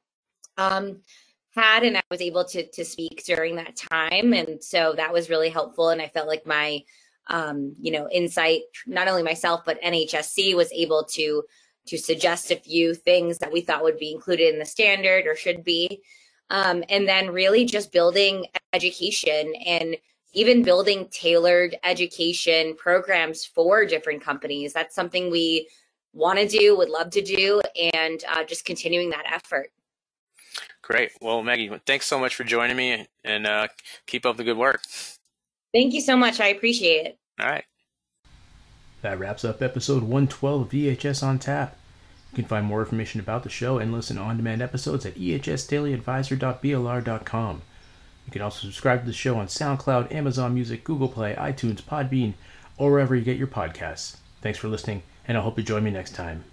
um, 0.56 1.00
had, 1.54 1.82
and 1.82 1.98
I 1.98 2.02
was 2.10 2.22
able 2.22 2.46
to 2.46 2.66
to 2.66 2.84
speak 2.84 3.24
during 3.26 3.56
that 3.56 3.76
time, 3.76 4.32
and 4.32 4.64
so 4.64 4.94
that 4.96 5.12
was 5.12 5.28
really 5.28 5.50
helpful. 5.50 5.90
And 5.90 6.00
I 6.00 6.08
felt 6.08 6.28
like 6.28 6.46
my 6.46 6.82
um, 7.28 7.74
you 7.80 7.92
know 7.92 8.08
insight, 8.10 8.62
not 8.86 9.08
only 9.08 9.22
myself 9.22 9.62
but 9.64 9.80
NHSC 9.82 10.54
was 10.54 10.72
able 10.72 11.04
to 11.12 11.42
to 11.86 11.98
suggest 11.98 12.50
a 12.50 12.56
few 12.56 12.94
things 12.94 13.38
that 13.38 13.52
we 13.52 13.60
thought 13.60 13.82
would 13.82 13.98
be 13.98 14.12
included 14.12 14.52
in 14.52 14.58
the 14.58 14.64
standard 14.64 15.26
or 15.26 15.34
should 15.34 15.64
be. 15.64 16.02
Um, 16.50 16.84
and 16.88 17.08
then 17.08 17.30
really 17.30 17.64
just 17.64 17.92
building 17.92 18.46
education 18.72 19.54
and 19.66 19.96
even 20.32 20.62
building 20.62 21.08
tailored 21.10 21.76
education 21.84 22.74
programs 22.76 23.44
for 23.44 23.84
different 23.84 24.22
companies. 24.22 24.72
That's 24.72 24.94
something 24.94 25.30
we 25.30 25.68
want 26.12 26.38
to 26.38 26.46
do, 26.46 26.76
would 26.76 26.88
love 26.88 27.10
to 27.10 27.22
do, 27.22 27.60
and 27.94 28.22
uh, 28.28 28.44
just 28.44 28.64
continuing 28.64 29.10
that 29.10 29.24
effort. 29.32 29.70
Great. 30.82 31.12
Well, 31.20 31.42
Maggie, 31.42 31.70
thanks 31.86 32.06
so 32.06 32.18
much 32.18 32.34
for 32.34 32.44
joining 32.44 32.76
me 32.76 33.06
and 33.24 33.46
uh, 33.46 33.68
keep 34.06 34.26
up 34.26 34.36
the 34.36 34.44
good 34.44 34.56
work. 34.56 34.82
Thank 35.72 35.94
you 35.94 36.00
so 36.00 36.16
much. 36.16 36.40
I 36.40 36.48
appreciate 36.48 37.06
it. 37.06 37.16
All 37.40 37.48
right. 37.48 37.64
That 39.02 39.18
wraps 39.18 39.44
up 39.44 39.60
episode 39.62 40.02
112 40.02 40.62
of 40.62 40.68
EHS 40.68 41.22
on 41.22 41.38
Tap. 41.38 41.76
You 42.32 42.36
can 42.36 42.44
find 42.44 42.66
more 42.66 42.80
information 42.80 43.20
about 43.20 43.42
the 43.42 43.48
show 43.48 43.78
and 43.78 43.92
listen 43.92 44.16
to 44.16 44.22
on 44.22 44.36
demand 44.36 44.62
episodes 44.62 45.06
at 45.06 45.14
ehsdailyadvisor.blr.com. 45.14 47.62
You 48.26 48.32
can 48.32 48.42
also 48.42 48.66
subscribe 48.66 49.00
to 49.00 49.06
the 49.06 49.12
show 49.12 49.38
on 49.38 49.46
SoundCloud, 49.46 50.12
Amazon 50.12 50.54
Music, 50.54 50.84
Google 50.84 51.08
Play, 51.08 51.34
iTunes, 51.34 51.82
Podbean, 51.82 52.34
or 52.76 52.92
wherever 52.92 53.16
you 53.16 53.22
get 53.22 53.38
your 53.38 53.48
podcasts. 53.48 54.16
Thanks 54.42 54.58
for 54.58 54.68
listening, 54.68 55.02
and 55.26 55.36
I 55.36 55.40
hope 55.40 55.58
you 55.58 55.64
join 55.64 55.82
me 55.82 55.90
next 55.90 56.14
time. 56.14 56.44